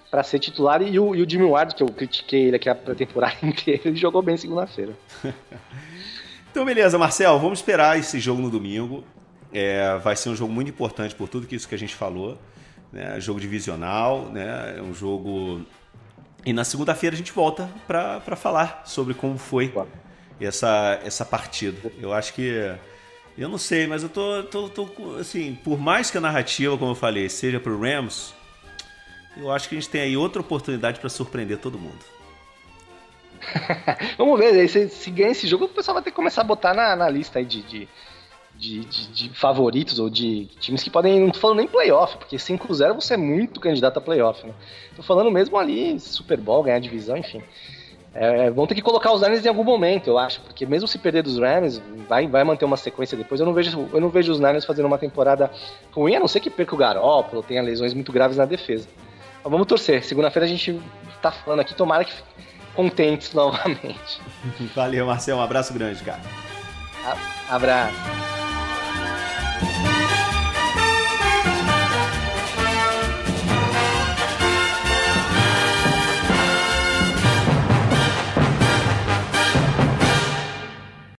para 0.09 0.23
ser 0.23 0.39
titular 0.39 0.81
e 0.81 0.99
o, 0.99 1.13
e 1.13 1.21
o 1.21 1.29
Jimmy 1.29 1.45
Ward, 1.45 1.75
que 1.75 1.83
eu 1.83 1.87
critiquei 1.87 2.47
ele 2.47 2.55
aqui 2.55 2.67
a 2.67 2.73
temporada 2.73 3.37
inteira, 3.43 3.81
ele 3.85 3.95
jogou 3.95 4.21
bem 4.21 4.35
segunda-feira. 4.37 4.97
então, 6.49 6.65
beleza, 6.65 6.97
Marcel, 6.97 7.37
vamos 7.37 7.59
esperar 7.59 7.97
esse 7.99 8.19
jogo 8.19 8.41
no 8.41 8.49
domingo. 8.49 9.03
É, 9.53 9.97
vai 9.99 10.15
ser 10.15 10.29
um 10.29 10.35
jogo 10.35 10.51
muito 10.51 10.69
importante 10.69 11.13
por 11.13 11.29
tudo 11.29 11.45
que 11.45 11.55
isso 11.55 11.67
que 11.67 11.75
a 11.75 11.77
gente 11.77 11.93
falou. 11.93 12.39
Né? 12.91 13.19
Jogo 13.19 13.39
divisional, 13.39 14.29
né? 14.31 14.75
É 14.77 14.81
um 14.81 14.93
jogo. 14.93 15.63
E 16.43 16.53
na 16.53 16.63
segunda-feira 16.63 17.15
a 17.15 17.17
gente 17.17 17.31
volta 17.31 17.69
para 17.87 18.35
falar 18.35 18.81
sobre 18.85 19.13
como 19.13 19.37
foi 19.37 19.71
essa, 20.41 20.99
essa 21.03 21.25
partida. 21.25 21.91
Eu 21.99 22.13
acho 22.13 22.33
que. 22.33 22.73
Eu 23.39 23.47
não 23.47 23.58
sei, 23.58 23.88
mas 23.88 24.04
eu 24.04 24.10
tô, 24.10 24.43
tô, 24.43 24.67
tô 24.67 25.15
assim, 25.17 25.58
por 25.63 25.80
mais 25.80 26.12
que 26.12 26.17
a 26.17 26.21
narrativa, 26.21 26.78
como 26.78 26.91
eu 26.91 26.95
falei, 26.95 27.30
seja 27.30 27.58
pro 27.58 27.80
Rams, 27.80 28.34
eu 29.38 29.49
acho 29.49 29.69
que 29.69 29.75
a 29.75 29.80
gente 29.80 29.89
tem 29.89 30.02
aí 30.02 30.17
outra 30.17 30.41
oportunidade 30.41 30.99
para 30.99 31.10
surpreender 31.10 31.58
todo 31.58 31.80
mundo. 31.80 32.04
Vamos 34.17 34.38
ver, 34.38 34.67
se, 34.67 34.89
se 34.89 35.10
ganhar 35.10 35.32
esse 35.32 35.47
jogo, 35.47 35.65
o 35.65 35.69
pessoal 35.69 35.95
vai 35.95 36.04
ter 36.04 36.10
que 36.10 36.17
começar 36.17 36.41
a 36.41 36.43
botar 36.43 36.73
na, 36.73 36.97
na 36.97 37.10
lista 37.10 37.39
aí 37.39 37.45
de, 37.45 37.62
de 37.62 37.88
de, 38.60 38.84
de, 38.84 39.30
favoritos 39.30 39.99
ou 39.99 40.10
de 40.10 40.47
times 40.60 40.84
que 40.84 40.89
podem. 40.89 41.21
Não 41.21 41.32
tô 41.32 41.39
falando 41.39 41.60
nem 41.60 41.67
playoff, 41.67 42.17
porque 42.17 42.36
5-0 42.36 42.93
você 42.93 43.13
é 43.13 43.17
muito 43.17 43.58
candidato 43.58 43.97
a 43.97 44.02
playoff, 44.02 44.45
né? 44.45 44.54
Tô 44.97 45.02
falando 45.02 45.32
mesmo 45.32 45.58
ali, 45.58 45.97
Super 45.97 46.38
Bowl, 46.38 46.62
ganhar 46.62 46.80
divisão, 46.80 47.15
enfim. 47.15 47.41
É, 48.13 48.49
vão 48.49 48.65
ter 48.65 48.75
que 48.75 48.81
colocar 48.81 49.11
os 49.11 49.21
Niners 49.21 49.45
em 49.45 49.49
algum 49.49 49.63
momento, 49.63 50.07
eu 50.07 50.17
acho, 50.17 50.41
porque 50.41 50.65
mesmo 50.65 50.87
se 50.87 50.97
perder 50.97 51.21
dos 51.21 51.37
Rams, 51.37 51.81
vai, 52.07 52.27
vai 52.27 52.43
manter 52.43 52.65
uma 52.65 52.77
sequência 52.77 53.15
depois. 53.15 53.39
Eu 53.39 53.45
não 53.45 53.53
vejo, 53.53 53.87
eu 53.93 54.01
não 54.01 54.09
vejo 54.09 54.31
os 54.31 54.39
Niners 54.39 54.65
fazendo 54.65 54.87
uma 54.87 54.97
temporada 54.97 55.51
ruim, 55.91 56.15
a 56.15 56.19
não 56.19 56.27
ser 56.27 56.39
que 56.39 56.49
perca 56.49 56.73
o 56.73 56.77
Garoppolo, 56.77 57.43
tenha 57.43 57.61
lesões 57.61 57.93
muito 57.93 58.11
graves 58.11 58.37
na 58.37 58.45
defesa. 58.45 58.87
Mas 59.43 59.51
vamos 59.51 59.67
torcer. 59.67 60.03
Segunda-feira 60.03 60.45
a 60.45 60.49
gente 60.49 60.81
tá 61.21 61.31
falando 61.31 61.59
aqui, 61.59 61.75
tomara 61.75 62.03
que 62.03 62.13
contentes 62.75 63.33
novamente. 63.35 64.21
Valeu, 64.75 65.05
Marcelo. 65.05 65.39
Um 65.39 65.43
abraço 65.43 65.73
grande, 65.73 66.03
cara. 66.03 66.21
abraço. 67.49 68.38